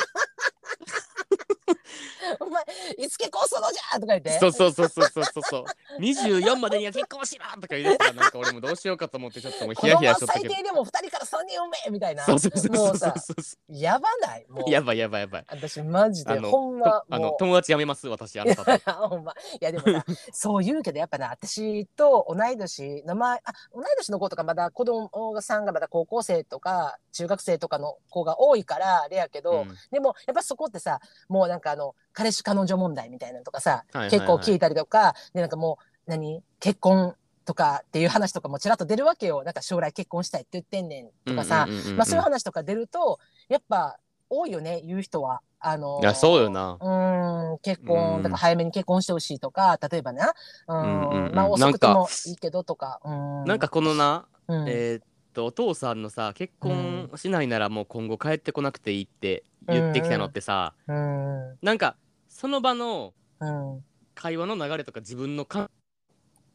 [2.39, 2.63] お前
[2.97, 3.99] いつ結婚するのじゃ！
[3.99, 4.39] とか言って。
[4.39, 5.43] そうそうそうそうそうそう。
[5.43, 10.53] そう、24までには結婚しろとか言ってたら、なんか俺もどうしようかと思って、ちょっともうヒヤヒヤしとったけど。
[10.53, 12.23] 最低でも2人から3人産めみたいな。
[12.25, 14.45] そうそうそうそうもうさそうそやばない？
[14.49, 14.63] もう。
[14.67, 14.71] う。
[14.71, 15.45] やばいやばいやばい。
[15.49, 18.91] 私マジでほんまとあの友達やめます、私、あなたと。
[19.07, 19.33] ほんま。
[19.33, 29.75] いやでもさそう言うけどやっぱな私と同い年の前あ同い年の子とかまだ子供さんがまだ高校生とか中学生とかの子が多いからあれやけど、うん。
[29.91, 30.99] でもやっぱそこってさ
[31.29, 36.41] もうなんかあの彼氏彼女問題みたいなのとかさ、結構聞いたりとかでなんかもう何？
[36.59, 37.13] 結婚
[37.45, 39.43] とかっていう話とかもちらっと出るわけよ。
[39.43, 43.99] なんか将来結婚したいって言ってんねんとかさ、まあ、そういう話とか出るとやっぱ
[44.31, 45.41] 多いよね言う人は。
[45.59, 46.77] あのーいやそうよな。
[46.81, 47.87] うん結うん。
[47.87, 50.33] 婚だから早めに結婚してほしいとか例えばな。
[50.67, 51.35] うんうんうんうん。
[51.35, 52.99] まあ遅くてもいいけどとか。
[53.05, 53.45] うん。
[53.45, 54.67] なんかこのな、うん。
[54.67, 55.03] えーっ
[55.33, 61.57] とお父さんのさ結婚しないならもう今後帰ってこなくていいって言ってきたのってさ、うん。
[61.61, 61.95] なんか
[62.37, 63.83] その場のうん。
[64.13, 65.69] 会話の流れとか自分の感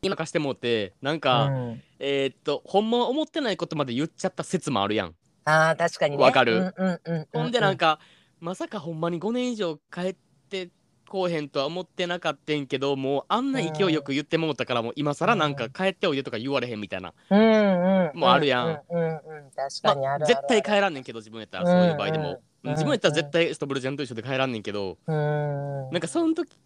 [0.03, 1.83] に任してもうてなんか、うん。
[1.99, 5.15] えーっとほんまは思ってないことまで言っちゃった説もあるやん。
[5.45, 6.23] あー確かにね。
[6.23, 6.73] わかる？
[6.77, 7.99] うんうんほんでなんか、
[8.39, 10.17] まさかほんまに5年以上帰っ
[10.49, 10.71] て
[11.09, 18.67] こうへんとは思ってなかったんけどもうあんな勢いよく言ってもうたからもう今更なんか帰っておいでとか言われへんみたいな、うんうんもうあるやん。
[18.89, 19.51] うんうんうん。
[19.51, 20.35] 確まかにあるある。
[20.35, 25.91] 絶対帰らんねんけど自分やったらそういう場合でも、自分やったら絶対ストブルちゃんと一緒で帰らんねんけど、うん。
[25.91, 26.57] なんかその時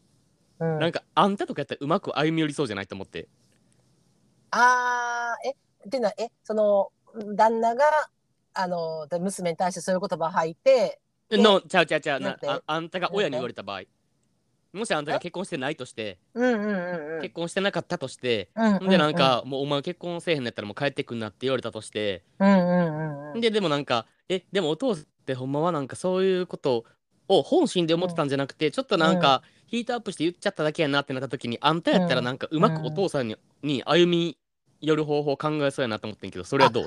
[0.58, 0.78] うん。
[0.78, 3.28] なんかあんたとかやったらうまく歩み寄りそうじゃないと思って。
[4.50, 5.50] あーえ
[5.86, 6.90] っていうのはえその
[7.34, 7.84] 旦那が
[8.54, 12.20] あの娘に対してそういう言葉吐いてえのちゃうちゃうちゃう。
[12.20, 13.82] なああんたが親に言われた場合。
[14.72, 17.22] もしあんたがえ結婚してないとしてうんうんうんうん。
[17.22, 22.22] 結婚してなかったとしてうんほんでなんかもうお前結婚せえへんのやったらもう帰ってくんなって言われたとして。
[22.38, 23.40] うんうんうんうん。
[23.40, 26.84] ででもなんかえでもお父さんってほんまはなんかそういうこと
[27.26, 34.38] を本心で思ってたんじゃなくてちょっとなんかヒートアップして言っちゃっただけやなってなった時にあんたやったらなんかうまくお父さんにに歩み
[34.80, 36.86] 寄る方法を考えそうやなと思ってんけどそれはどう？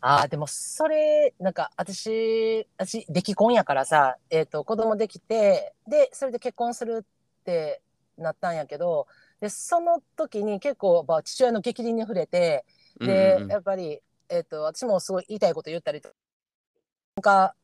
[0.00, 7.80] あーでもそれなんか私私出来婚やからさ、えー、と子供できてでそれで結婚するって
[8.18, 9.06] なったんやけど
[9.40, 12.64] でその時に結構、まあ、父親の激鱗に触れて
[12.98, 13.50] で、うんうんうん。
[13.50, 16.14] やっぱり、えー、と私もすごい言いたいこと言ったりとか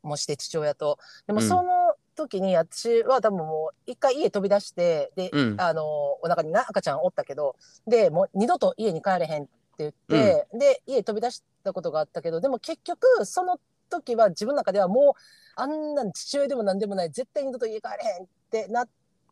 [0.02, 0.98] もして父親と。
[1.26, 1.48] でもうん。
[1.48, 5.60] その時に私は多分もう一回家飛び出してで、うん。
[5.60, 13.58] あのお腹にな赤ちゃんおったけどでもう二度と家に帰れへんって言って、で家飛び出したことがあったけどでも結局その
[13.90, 18.88] 時は自分の中ではもうあんなん父親でも何でもない絶対二度と家帰れへんってなっ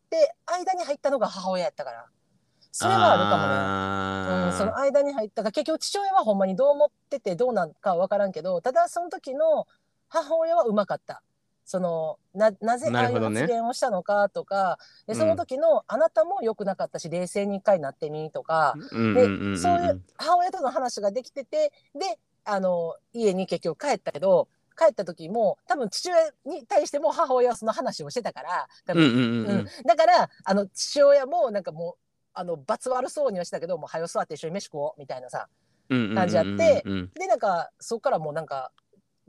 [0.09, 2.05] て間に入ったのが母親やったから。
[2.73, 4.45] それはあるかもね。
[4.45, 5.43] うん、その間に入った。
[5.43, 9.67] から結局父親はほんまにどう思っててどうなんかは分からんけどただその時の
[10.11, 11.23] 母親はうまかった。
[11.63, 19.59] そのななぜああいう発言をしたのかとか、でその時のあなたも良くなかったし冷静に一回なってみとか、でうんうんうんうん。
[19.59, 29.03] そういう母親との話ができててであの家に結局帰ったけど帰った時も多分父親に対しても母親はその話をしてたから多分。
[29.03, 29.67] うんうんうんうん。
[29.85, 31.95] だからあの父親もなんかもう
[32.33, 35.47] あの罰悪そうにはしたけどもう早よ座って一緒に飯食おうみたいなさ
[35.89, 37.11] うん感じやってうんうん。
[37.13, 38.71] でなんかそこからもうなんか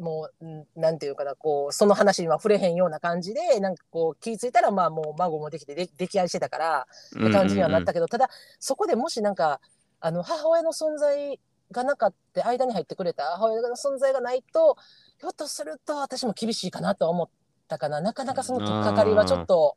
[0.03, 8.29] もううんなんていうかなこうその話には触れへんような感じでなんかこう気づいたらまあもう孫もできてで溺愛してたからうんって感じにはなったけど、ただ
[8.59, 9.61] そこでもしなんか
[10.01, 11.39] あの母親の存在
[11.71, 14.77] がなかった間に入ってくれた母親の存在がないと
[15.21, 17.29] ひょっとすると私も厳しいかなとは思っ
[17.69, 18.01] たかな。
[18.01, 19.77] なかなかその取っかかりはちょっと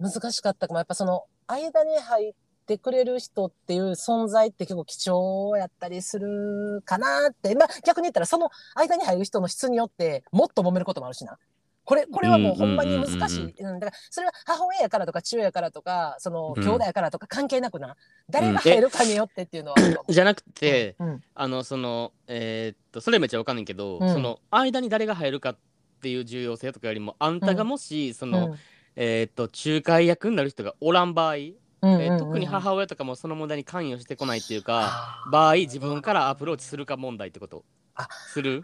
[0.00, 0.78] 難しかったかも。
[0.78, 2.34] やっぱその間に入っ
[2.66, 11.38] てくれる人っていう存在って結構貴重やったりするかなって、まあ、逆に言ったらその間に入る人の質によってもっと揉めることもあるしな。
[11.86, 13.54] これこれはもうほんまに難しい。
[13.60, 16.64] うん、だからそれは母親やからとか父親やからとかそのうん。
[16.64, 17.96] 兄弟やからとか関係なくな、
[18.28, 19.76] 誰が入るかによってっていうのは。
[20.08, 21.22] じゃなくて、うん。
[21.34, 24.12] あのそのえーっとそれめっちゃわかんないけど、うん。
[24.12, 25.56] その間に誰が入るかっ
[26.02, 28.56] ていう重要性とかよりもあんたがもし、その、
[28.96, 31.36] えーっと仲介役になる人がおらん場合、
[31.82, 37.64] うんえー特に母親とかもその問題に関与してこないっていうか、場合自分からアプローチするか問題ってこと？
[37.94, 38.62] あする？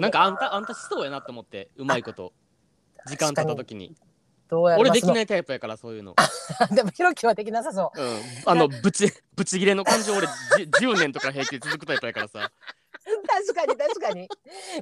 [0.00, 2.32] なんかあんたあんたしそうやなと思ってうまいこと。
[3.06, 3.94] 時間経った時に。
[4.48, 6.14] どうやら俺できまあないタイプやからそういうの、
[6.70, 8.00] でもひろきはできなさそう。
[8.00, 12.50] うん、あのブチブチギレの感情俺じ10年とか平気で続くタイプやからさ。
[13.28, 14.28] 確かに確かに。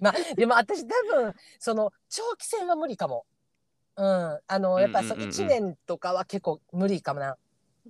[0.01, 3.25] まあでも私多分その長期戦は無理かも。
[3.97, 5.25] うん、あのやっぱそうんうん。
[5.25, 7.37] うんうん1年とかは結構無理かもな。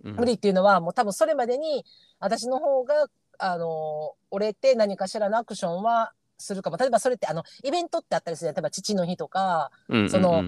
[0.05, 0.17] うん。
[0.17, 1.85] 無理っていうのはもう多分それまでに
[2.19, 3.07] 私の方が
[3.39, 6.77] あの俺って何かしらのアクションはするかも。
[6.77, 9.71] 例えばそれってあのイベントってあったりする例えば父の日とか
[10.09, 10.43] その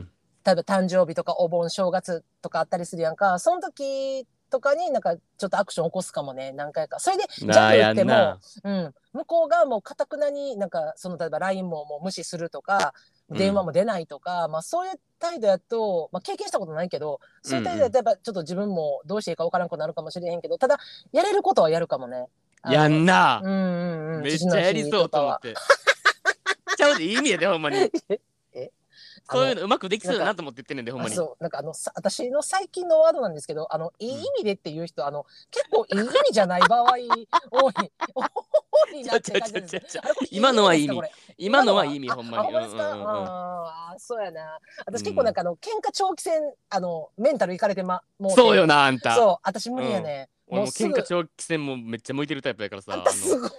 [0.44, 3.38] 例えば誕生日とかお盆正月とかあったりするやんか。
[3.38, 6.52] その時とかになんかちょっとアクション起こすかもね。
[6.52, 7.00] 何回か。
[7.00, 7.68] それでじゃな。
[7.68, 20.78] あ言ってもうん、向こうがもうかたくなになんかその例えば LINE ももう無視するとかうん電話も出ないとか、まあそういう態度やと、まあ、経験したことないけどそういう態度やとやっぱちょっと自分もどうしていいか分からんくなるかもしれへんけどただ
[21.12, 22.26] やれることはやるかもね。
[22.68, 25.54] やんな、うんうんうん、めっちゃやりそうと思って。
[26.76, 27.76] ちゃうでいい意味やでほんまに。
[27.76, 27.90] え
[29.28, 31.14] そういうのうまくできそうだなと思って言ってんねんでほんまに。
[31.14, 37.08] あそうなんかあのさ私の最近のワードなんですけどあのいい意味でっていう人、あの結構いい意味じゃない場合多い
[37.50, 37.70] 多
[38.94, 41.00] いなって感じですちゃうちゃうちゃうあれこれ今のはいい意味。
[41.38, 42.38] 今のはいい意味ほんまに。
[42.38, 43.26] あほんまですか、うんうんうんうん。
[43.26, 44.58] あーそうやな。
[44.86, 49.14] 私結構なんかあの喧嘩長期戦あのメンタルいかれてまもそうよなあんた。
[49.14, 52.92] そう私無理やね、俺もう喧嘩長期戦もめっちゃ向いてるタイプやからさ。
[52.94, 53.50] あんたすごい。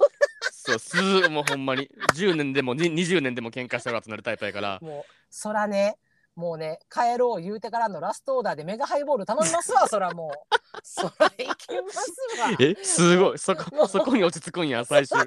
[0.67, 1.89] そうすぐもうほんまに。
[2.15, 4.79] 10年でもに20年でも喧嘩したらとなるタイプやから。
[4.81, 5.97] もうそらね。
[6.35, 10.57] もうね帰ろう言うてからのラストオーダーでメガハイボール頼みますわ そらもう。
[10.83, 12.55] そらいきますわ。
[12.59, 13.39] えすごい。
[13.39, 13.87] そもこう。
[13.87, 15.17] そこに落ち着くんや最終。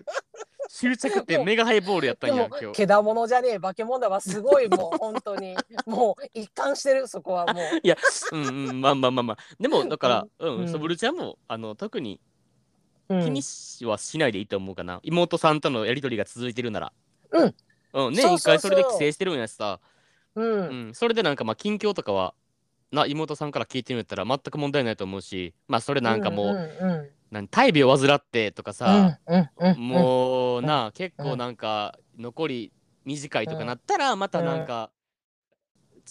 [0.69, 2.73] 終着ってメガハイボールやったんや今日。
[2.73, 5.57] けだものじゃねえ化け物だわすごいもう本当に。
[5.85, 7.65] もう一貫してるそこはもう。
[7.83, 7.97] いや
[8.31, 9.37] うんうんまあまあまあまあ。
[9.59, 12.21] でもだからうん、うんそぶるちゃんもあの特に
[13.09, 13.25] うん。
[13.25, 16.93] 気にしはしないでいいと思うかな、妹さんとのやりとりが続いてるなら。
[17.33, 17.55] うん、
[17.93, 18.59] うん、ねそうそうそう。
[18.59, 19.81] 一回それで規制してるんやしさ。
[20.35, 20.87] うん。
[20.87, 22.35] うん、それでなんかまあ近況とかは
[22.93, 26.47] な妹さんから聞いてみたら全く問題ないと思うしまあそれなんかもう、
[26.81, 27.11] うん
[27.53, 29.21] 大病を患ってとかうんさ、
[29.57, 32.73] うもうな、結うん構なんか残り
[33.05, 34.91] 短いとかなったらまたなんか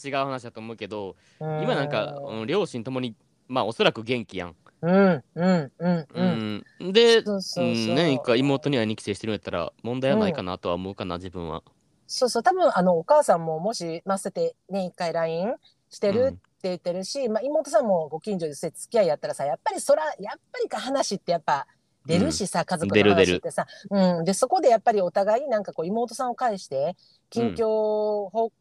[0.01, 3.17] 違う話だと思うけど、うん今なんか、うん、両親ともに
[3.49, 4.55] まあおそらく元気やん。
[4.81, 6.65] うんうんうんううん。
[6.89, 7.65] ん、でそうそうそう。
[7.65, 11.63] うんね一回妹にはに帰省してるんやったら問題はないかなとは思うかな、自分は。
[12.07, 15.53] そうそう多分あのお母さんももしませてね一回 LINE
[15.91, 21.67] してるって言ってるし、まあ、妹さんもご近所で付き合いやったらさやっぱりそらやっぱりか話ってやっぱ
[22.05, 23.31] 出るしさ、家族の出る出る。
[23.33, 26.95] 話ってさ、うん、でそこでやっぱりお互いなんかこう妹さんを介して
[27.29, 28.51] 近況を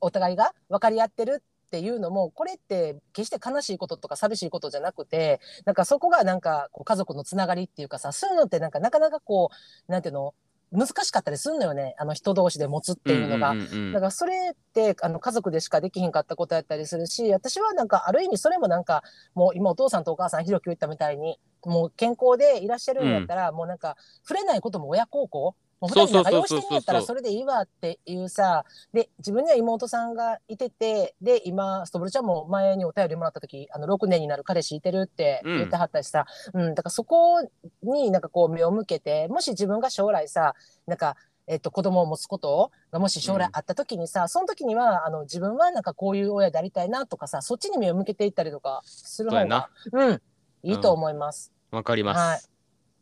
[0.00, 9.50] お互いが分かり合ってるっていうのもこれって決して悲しいこととか寂しいことじゃなくてなんかそこがなんかこう家族のつながりっていうかさそういうのってなんかなかなかこ
[9.88, 10.34] うなんていうの
[10.72, 13.52] 難しかったりすんのよねあの人同士で持つっていうのが。
[13.52, 19.02] んんうんだからそれってあの家族でしかできひんかったことやったりするし私はなんかある意味それもなんか
[19.34, 37.42] もう今お父さんとお母さんひろき言ったみたいにもう健康でいらっしゃるんやったら、もうなんか触れないことも親孝行もう二人仲良してんやったらそれでいいわっていうさで自分には妹さんがいててで今ストブルちゃんも前にお便りもらった時あの6年になる彼氏いてるって言ってはったしさ、うんだからそこ
[37.82, 40.54] になんかこう目を向けてもし自分が将来さ
[40.86, 41.16] なんか
[41.48, 50.06] えっと、子供を持つことがもし将来あった時にさ、その時にはあの自分はなんかこういう親でありたいなとかさそっちに目を向けていったりとかするそうや方がな。
[50.06, 50.20] うん
[50.64, 51.52] いいと思います。
[51.70, 52.50] わかりまはいす。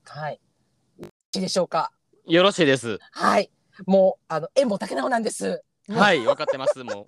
[0.04, 0.40] はい。
[1.00, 1.92] いいでしょうか。
[2.26, 2.98] よろしいです。
[3.12, 3.50] はい。
[3.86, 5.62] もうあの縁も竹縄なんです。
[5.88, 6.82] はい、わかってます。
[6.82, 7.04] も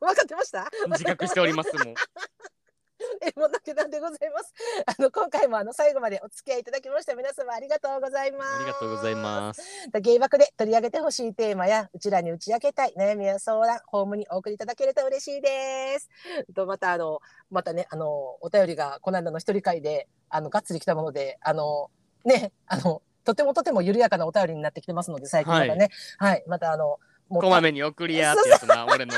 [0.00, 0.70] 分 かってました？
[0.86, 1.74] う、自覚しております。
[1.76, 1.94] もう。
[3.20, 4.52] えもうだけなんでございます。
[4.86, 8.54] あの今回もあの最後までお付き合いいただきました皆様ありがとうございます。
[8.56, 9.62] ありがとうございます。
[9.92, 10.00] す。
[10.00, 16.08] 芸爆で取り上げてほしいテーマやうちらに打ち明けたい悩みや相談ホームにお送りいただけると嬉しいです。
[16.54, 21.90] とまたあのまたねあのお便りがこの間の一人会であのがっつり来たものであの
[22.24, 25.90] ねあのとてもとても緩やかなお便りになってきてますので最近またね。
[26.18, 26.98] はい、またあの
[27.28, 29.14] こまめに送りやってやつな、俺の。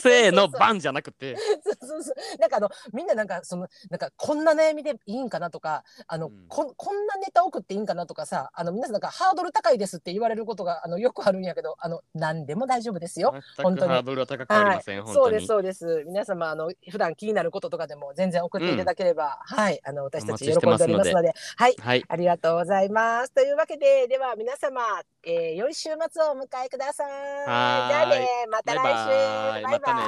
[0.00, 1.36] せーの、バンじゃなくて。
[1.36, 13.32] そうそうそうなんかあのみんななんかそのなんかこんな悩みでいいんかなとかあの、うんこんこんなネタ送っていいんかなとかさあの皆さんなんかハードル高いですって言われることがあのよくあるんやけどあの何でも大丈夫ですよ。
[13.56, 15.02] 全本当にくハードルは高くありません。
[15.02, 15.46] 本当にそうです。
[15.46, 22.04] そうです皆様あの普段気になることとかでも全然送っていただければ、はいあの私たち喜んでおりますのではいはい。
[22.08, 23.32] ありがとうございます。
[23.32, 24.80] というわけで、では皆様、
[25.24, 27.10] えー、良い週末をお迎えください。
[27.46, 28.82] はーいじゃあね、また来週。
[28.82, 30.02] バイバーイまたね